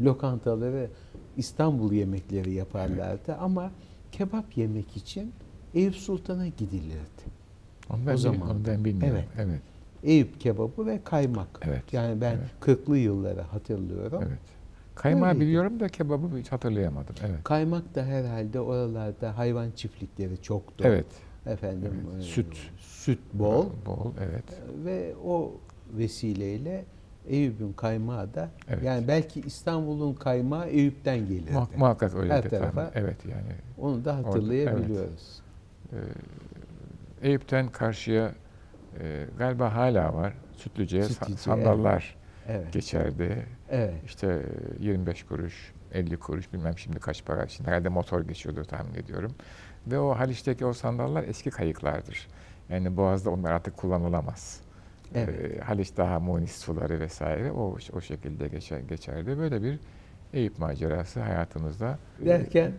lokantaları 0.00 0.90
İstanbul 1.36 1.92
yemekleri 1.92 2.52
yaparlardı 2.52 3.34
ama 3.34 3.70
kebap 4.12 4.56
yemek 4.56 4.96
için 4.96 5.32
Eyüp 5.74 5.96
Sultan'a 5.96 6.46
gidilirdi. 6.48 7.22
Onu 7.90 8.06
ben, 8.06 8.14
O 8.14 8.16
zaman. 8.16 8.50
onu 8.50 8.66
ben 8.66 8.84
bilmiyorum. 8.84 9.22
Evet. 9.36 9.48
Evet. 9.50 9.60
Eyüp 10.02 10.40
kebabı 10.40 10.86
ve 10.86 11.00
kaymak. 11.04 11.60
Evet. 11.62 11.92
Yani 11.92 12.20
ben 12.20 12.36
Evet. 12.36 12.78
40'lı 12.80 12.98
yılları 12.98 13.40
hatırlıyorum. 13.40 14.22
Evet. 14.26 14.38
Kaymağı 14.94 15.28
Öyleydi. 15.28 15.46
biliyorum 15.46 15.80
da 15.80 15.88
kebabı 15.88 16.38
hiç 16.38 16.52
hatırlayamadım. 16.52 17.14
Evet. 17.26 17.44
Kaymak 17.44 17.94
da 17.94 18.04
herhalde 18.04 18.60
oralarda 18.60 19.38
hayvan 19.38 19.70
çiftlikleri 19.70 20.42
çoktu. 20.42 20.84
Evet. 20.86 21.06
Efendim 21.46 21.92
Evet. 22.14 22.20
e, 22.24 22.26
Süt. 22.26 22.56
süt 22.78 23.18
bol 23.32 23.66
Bol, 23.86 24.12
evet. 24.20 24.44
ve 24.84 25.14
o 25.24 25.52
vesileyle 25.98 26.84
Eyüp'ün 27.28 27.72
kaymağı 27.72 28.34
da 28.34 28.48
Evet. 28.68 28.82
yani 28.84 29.08
belki 29.08 29.40
İstanbul'un 29.40 30.14
kaymağı 30.14 30.66
Eyüp'ten 30.68 31.18
gelirdi. 31.18 31.50
Muhak- 31.52 31.76
muhakkak 31.78 32.14
öyle 32.14 32.32
Her 32.32 32.42
tarafa- 32.42 32.72
tahmin- 32.74 32.90
Evet 32.94 33.16
yani. 33.30 33.52
Onu 33.78 34.04
da 34.04 34.16
hatırlayabiliyoruz. 34.16 35.40
Ee, 35.92 35.96
Eyüp'ten 37.22 37.68
karşıya 37.68 38.32
e, 39.00 39.26
galiba 39.38 39.74
hala 39.74 40.14
var. 40.14 40.32
Sütlüce'ye 40.56 41.02
Sütlüce, 41.02 41.36
sandallar 41.36 42.16
Evet. 42.48 42.72
geçerdi. 42.72 43.46
Evet. 43.70 43.94
İşte 44.06 44.26
e, 44.80 44.84
25 44.84 45.22
kuruş, 45.22 45.72
50 45.92 46.16
kuruş 46.16 46.52
bilmem 46.52 46.78
şimdi 46.78 46.98
kaç 46.98 47.24
para. 47.24 47.48
Şimdi 47.48 47.70
herhalde 47.70 47.88
motor 47.88 48.20
geçiyordur 48.20 48.64
tahmin 48.64 48.94
ediyorum. 48.94 49.32
Ve 49.86 49.98
o 49.98 50.10
Haliç'teki 50.18 50.66
o 50.66 50.72
sandallar 50.72 51.24
eski 51.24 51.50
kayıklardır. 51.50 52.28
Yani 52.68 52.96
Boğaz'da 52.96 53.30
onlar 53.30 53.52
artık 53.52 53.76
kullanılamaz. 53.76 54.60
Evet. 55.14 55.52
Ee, 55.56 55.60
Haliç 55.60 55.96
daha 55.96 56.20
munis 56.20 56.56
suları 56.56 57.00
vesaire 57.00 57.52
o 57.52 57.76
o 57.92 58.00
şekilde 58.00 58.48
geçer 58.48 58.78
geçerdi. 58.78 59.38
Böyle 59.38 59.62
bir 59.62 59.78
Eyüp 60.32 60.58
macerası 60.58 61.20
hayatımızda 61.20 61.98
e, 62.22 62.26
Derken 62.26 62.72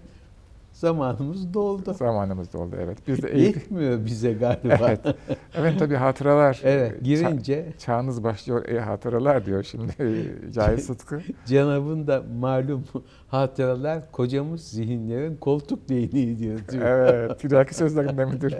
zamanımız 0.74 1.54
doldu. 1.54 1.94
zamanımız 1.94 2.56
oldu 2.56 2.76
evet. 2.80 2.98
Biz 3.08 3.24
de 3.24 3.28
Eyüp 3.32 3.56
Yetmiyor 3.56 4.06
bize 4.06 4.34
galiba. 4.34 4.78
Evet. 4.88 5.00
Evet 5.56 5.80
tabii 5.80 5.96
hatıralar. 5.96 6.62
Evet, 6.64 6.92
e, 6.92 6.96
ça- 6.96 7.04
girince 7.04 7.66
çağınız 7.80 8.24
başlıyor 8.24 8.66
e 8.70 8.80
hatıralar 8.80 9.46
diyor 9.46 9.64
şimdi 9.64 9.94
Cahit 10.52 10.80
Sıtkı. 10.84 11.22
Cenab'ın 11.46 12.08
da 12.08 12.24
malum 12.40 12.84
hatıralar 13.28 14.12
kocamız 14.12 14.68
zihinlerin 14.68 15.36
koltuk 15.38 15.90
değneği 15.90 16.40
diyor. 16.40 16.60
diyor. 16.72 16.86
evet. 16.86 17.40
Tiraki 17.40 17.76
sözlerinde 17.76 18.26
midir? 18.26 18.56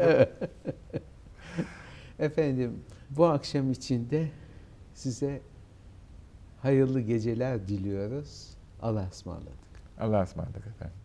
Efendim 2.20 2.72
bu 3.18 3.26
akşam 3.26 3.72
içinde 3.72 4.32
size 4.94 5.42
hayırlı 6.62 7.02
geceler 7.02 7.68
diliyoruz. 7.68 8.58
Allah'a 8.82 9.08
ısmarladık. 9.08 9.52
Allah'a 10.00 10.24
ısmarladık 10.24 10.68
efendim. 10.68 11.01